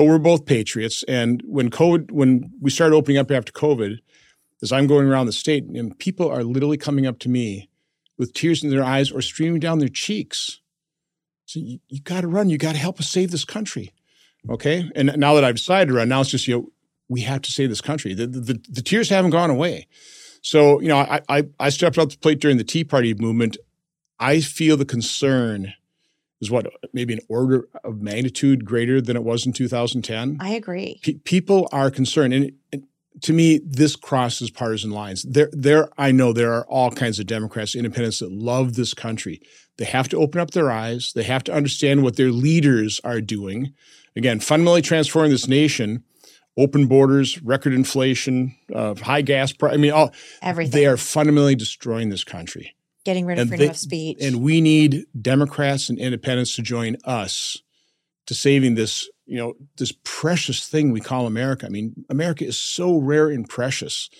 but 0.00 0.06
we're 0.06 0.18
both 0.18 0.46
patriots. 0.46 1.02
And 1.08 1.42
when 1.44 1.68
COVID, 1.68 2.10
when 2.10 2.52
we 2.58 2.70
started 2.70 2.96
opening 2.96 3.18
up 3.18 3.30
after 3.30 3.52
COVID, 3.52 3.98
as 4.62 4.72
I'm 4.72 4.86
going 4.86 5.06
around 5.06 5.26
the 5.26 5.32
state, 5.32 5.64
and 5.64 5.98
people 5.98 6.26
are 6.26 6.42
literally 6.42 6.78
coming 6.78 7.06
up 7.06 7.18
to 7.18 7.28
me 7.28 7.68
with 8.16 8.32
tears 8.32 8.64
in 8.64 8.70
their 8.70 8.82
eyes 8.82 9.10
or 9.10 9.20
streaming 9.20 9.60
down 9.60 9.78
their 9.78 9.88
cheeks. 9.88 10.60
So 11.44 11.60
you, 11.60 11.80
you 11.88 12.00
got 12.00 12.22
to 12.22 12.28
run. 12.28 12.48
You 12.48 12.56
got 12.56 12.72
to 12.72 12.78
help 12.78 12.98
us 12.98 13.08
save 13.08 13.30
this 13.30 13.44
country. 13.44 13.92
Okay. 14.48 14.90
And 14.94 15.16
now 15.16 15.34
that 15.34 15.44
I've 15.44 15.56
decided 15.56 15.88
to 15.88 15.94
run, 15.94 16.08
now 16.08 16.20
it's 16.20 16.30
just, 16.30 16.48
you 16.48 16.56
know, 16.56 16.72
we 17.08 17.22
have 17.22 17.42
to 17.42 17.50
save 17.50 17.68
this 17.68 17.80
country. 17.80 18.14
The, 18.14 18.26
the, 18.26 18.40
the, 18.40 18.64
the 18.68 18.82
tears 18.82 19.08
haven't 19.08 19.32
gone 19.32 19.50
away. 19.50 19.88
So, 20.42 20.80
you 20.80 20.88
know, 20.88 20.98
I, 20.98 21.20
I, 21.28 21.44
I 21.58 21.68
stepped 21.68 21.98
up 21.98 22.08
to 22.08 22.16
the 22.16 22.20
plate 22.20 22.40
during 22.40 22.56
the 22.56 22.64
Tea 22.64 22.84
Party 22.84 23.12
movement. 23.14 23.56
I 24.18 24.40
feel 24.40 24.76
the 24.76 24.84
concern 24.84 25.74
is 26.40 26.50
what 26.50 26.66
maybe 26.92 27.12
an 27.12 27.20
order 27.28 27.68
of 27.84 28.00
magnitude 28.00 28.64
greater 28.64 29.00
than 29.00 29.16
it 29.16 29.24
was 29.24 29.44
in 29.44 29.52
2010. 29.52 30.38
I 30.40 30.50
agree. 30.50 30.98
P- 31.02 31.18
people 31.18 31.68
are 31.72 31.90
concerned, 31.90 32.32
and, 32.32 32.52
and, 32.72 32.84
to 33.22 33.32
me, 33.32 33.60
this 33.64 33.96
crosses 33.96 34.50
partisan 34.50 34.92
lines. 34.92 35.24
There, 35.24 35.50
there, 35.52 35.90
I 35.98 36.12
know 36.12 36.32
there 36.32 36.54
are 36.54 36.64
all 36.66 36.90
kinds 36.90 37.18
of 37.18 37.26
Democrats, 37.26 37.74
independents 37.74 38.20
that 38.20 38.32
love 38.32 38.74
this 38.74 38.94
country. 38.94 39.42
They 39.76 39.84
have 39.84 40.08
to 40.10 40.16
open 40.16 40.40
up 40.40 40.52
their 40.52 40.70
eyes. 40.70 41.12
They 41.14 41.24
have 41.24 41.44
to 41.44 41.52
understand 41.52 42.02
what 42.02 42.16
their 42.16 42.30
leaders 42.30 43.00
are 43.04 43.20
doing. 43.20 43.74
Again, 44.16 44.40
fundamentally 44.40 44.82
transforming 44.82 45.30
this 45.30 45.48
nation. 45.48 46.04
Open 46.56 46.86
borders, 46.86 47.40
record 47.42 47.72
inflation, 47.72 48.54
uh, 48.74 48.94
high 48.96 49.22
gas 49.22 49.52
price. 49.52 49.72
I 49.72 49.76
mean, 49.76 49.92
all 49.92 50.12
everything. 50.42 50.72
They 50.72 50.86
are 50.86 50.96
fundamentally 50.96 51.54
destroying 51.54 52.10
this 52.10 52.24
country 52.24 52.74
getting 53.04 53.26
rid 53.26 53.38
of 53.38 53.48
freedom 53.48 53.66
they, 53.66 53.70
of 53.70 53.76
speech. 53.76 54.18
And 54.20 54.42
we 54.42 54.60
need 54.60 55.06
Democrats 55.20 55.88
and 55.88 55.98
independents 55.98 56.56
to 56.56 56.62
join 56.62 56.96
us 57.04 57.58
to 58.26 58.34
saving 58.34 58.74
this, 58.74 59.08
you 59.26 59.36
know, 59.38 59.54
this 59.78 59.92
precious 60.04 60.66
thing 60.66 60.92
we 60.92 61.00
call 61.00 61.26
America. 61.26 61.66
I 61.66 61.70
mean, 61.70 62.04
America 62.08 62.44
is 62.44 62.58
so 62.58 62.98
rare 62.98 63.28
and 63.28 63.48
precious. 63.48 64.10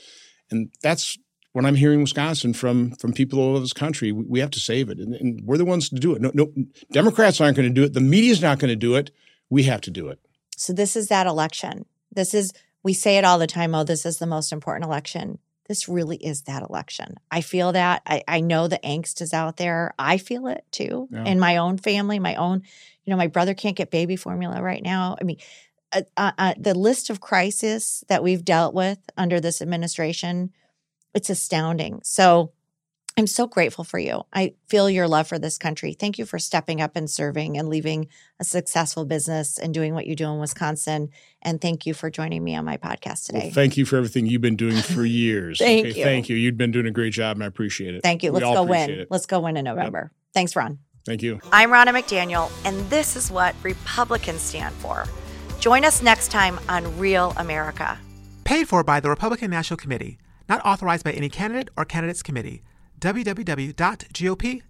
And 0.51 0.71
that's 0.83 1.19
what 1.53 1.65
I'm 1.65 1.75
hearing 1.75 1.99
in 1.99 2.03
Wisconsin 2.03 2.53
from 2.53 2.93
from 2.93 3.13
people 3.13 3.39
all 3.39 3.51
over 3.51 3.61
this 3.61 3.73
country. 3.73 4.13
We, 4.13 4.25
we 4.25 4.41
have 4.41 4.51
to 4.53 4.61
save 4.61 4.89
it. 4.89 4.99
And, 4.99 5.15
and, 5.15 5.41
we're 5.45 5.59
the 5.59 5.65
ones 5.65 5.89
to 5.91 5.97
do 5.97 6.15
it. 6.15 6.23
No, 6.23 6.31
no 6.35 6.53
Democrats 6.93 7.41
aren't 7.41 7.57
going 7.57 7.69
to 7.69 7.75
do 7.75 7.85
it. 7.85 7.93
The 7.93 8.01
media's 8.01 8.43
not 8.43 8.59
going 8.59 8.71
to 8.71 8.77
do 8.77 8.95
it. 8.95 9.11
We 9.51 9.65
have 9.65 9.81
to 9.83 9.91
do 9.91 10.09
it. 10.09 10.19
So 10.57 10.73
this 10.73 10.97
is 10.97 11.09
that 11.09 11.27
election. 11.27 11.85
This 12.13 12.35
is 12.35 12.53
we 12.83 12.95
say 12.95 13.19
it 13.19 13.25
all 13.25 13.39
the 13.39 13.47
time, 13.47 13.75
oh, 13.75 13.85
this 13.85 14.07
is 14.07 14.19
the 14.19 14.27
most 14.27 14.53
important 14.53 14.87
election 14.87 15.39
this 15.71 15.89
really 15.89 16.17
is 16.17 16.43
that 16.43 16.69
election. 16.69 17.15
I 17.31 17.43
feel 17.43 17.71
that. 17.71 18.03
I, 18.05 18.25
I 18.27 18.41
know 18.41 18.67
the 18.67 18.81
angst 18.83 19.23
is 19.23 19.33
out 19.33 19.57
there. 19.57 19.95
I 20.01 20.19
feel 20.19 20.49
it 20.49 20.65
too 20.73 21.07
Yeah. 21.13 21.25
in 21.27 21.39
my 21.39 21.59
own 21.59 21.79
family, 21.79 22.19
my 22.19 22.35
own, 22.35 22.63
you 23.05 23.13
know, 23.13 23.17
my 23.17 23.29
brother 23.29 23.55
can't 23.55 23.77
get 23.77 23.89
baby 23.89 24.17
formula 24.17 24.61
right 24.61 24.83
now. 24.83 25.17
I 25.21 25.23
mean, 25.23 25.37
uh, 25.93 26.03
uh, 26.17 26.33
uh, 26.37 26.55
the 26.59 26.75
list 26.75 27.09
of 27.09 27.21
crisis 27.21 28.03
that 28.09 28.21
we've 28.21 28.45
dealt 28.45 28.75
with 28.75 28.99
under 29.17 29.39
this 29.39 29.63
administration, 29.63 30.51
it's 31.15 31.31
astounding. 31.31 32.01
So 32.03 32.51
I'm 33.21 33.27
so 33.27 33.47
grateful 33.47 33.85
for 33.85 33.99
you. 33.99 34.23
I 34.33 34.55
feel 34.67 34.89
your 34.89 35.07
love 35.07 35.29
for 35.29 35.39
this 35.39 35.59
country. 35.59 35.93
Thank 35.93 36.17
you 36.17 36.25
for 36.25 36.39
stepping 36.39 36.81
up 36.81 36.97
and 36.97 37.09
serving 37.11 37.59
and 37.59 37.69
leaving 37.69 38.09
a 38.39 38.45
successful 38.45 39.05
business 39.05 39.59
and 39.59 39.75
doing 39.75 39.93
what 39.93 40.07
you 40.07 40.17
do 40.17 40.25
in 40.31 40.39
Wisconsin. 40.39 41.11
And 41.43 41.61
thank 41.61 41.85
you 41.85 41.93
for 41.93 42.09
joining 42.09 42.43
me 42.43 42.57
on 42.57 42.65
my 42.65 42.79
podcast 42.79 43.27
today. 43.27 43.41
Well, 43.41 43.51
thank 43.51 43.77
you 43.77 43.85
for 43.85 43.99
everything 43.99 44.25
you've 44.25 44.41
been 44.41 44.57
doing 44.57 44.79
for 44.79 45.05
years. 45.05 45.59
Thank 45.59 45.89
okay, 45.89 45.99
you. 45.99 46.03
Thank 46.03 46.31
you. 46.31 46.37
You've 46.37 46.57
been 46.57 46.71
doing 46.71 46.87
a 46.87 46.91
great 46.91 47.13
job, 47.13 47.37
and 47.37 47.45
I 47.45 47.47
appreciate 47.47 47.95
it. 47.95 48.03
Thank 48.03 48.23
you. 48.23 48.33
We 48.33 48.37
Let's 48.37 48.47
all 48.47 48.55
go 48.55 48.63
appreciate 48.63 48.89
win. 48.89 49.01
it. 49.01 49.09
Let's 49.11 49.27
go 49.27 49.41
win 49.41 49.59
in 49.59 49.67
November. 49.67 50.11
Thanks, 50.33 50.57
Ron. 50.57 50.79
Thank 51.05 51.21
you. 51.21 51.41
I'm 51.53 51.69
Ronna 51.69 51.89
McDaniel, 51.89 52.51
and 52.65 52.89
this 52.89 53.17
is 53.17 53.31
what 53.31 53.55
Republicans 53.63 54.41
stand 54.41 54.75
for. 54.77 55.05
Join 55.59 55.85
us 55.85 56.01
next 56.01 56.31
time 56.31 56.59
on 56.71 56.99
Real 56.99 57.35
America. 57.37 57.99
Paid 58.45 58.67
for 58.67 58.83
by 58.83 58.99
the 58.99 59.11
Republican 59.11 59.51
National 59.51 59.77
Committee. 59.77 60.17
Not 60.49 60.65
authorized 60.65 61.05
by 61.05 61.13
any 61.13 61.29
candidate 61.29 61.69
or 61.77 61.85
candidates 61.85 62.23
committee. 62.23 62.63
www.gop.com. 63.01 64.61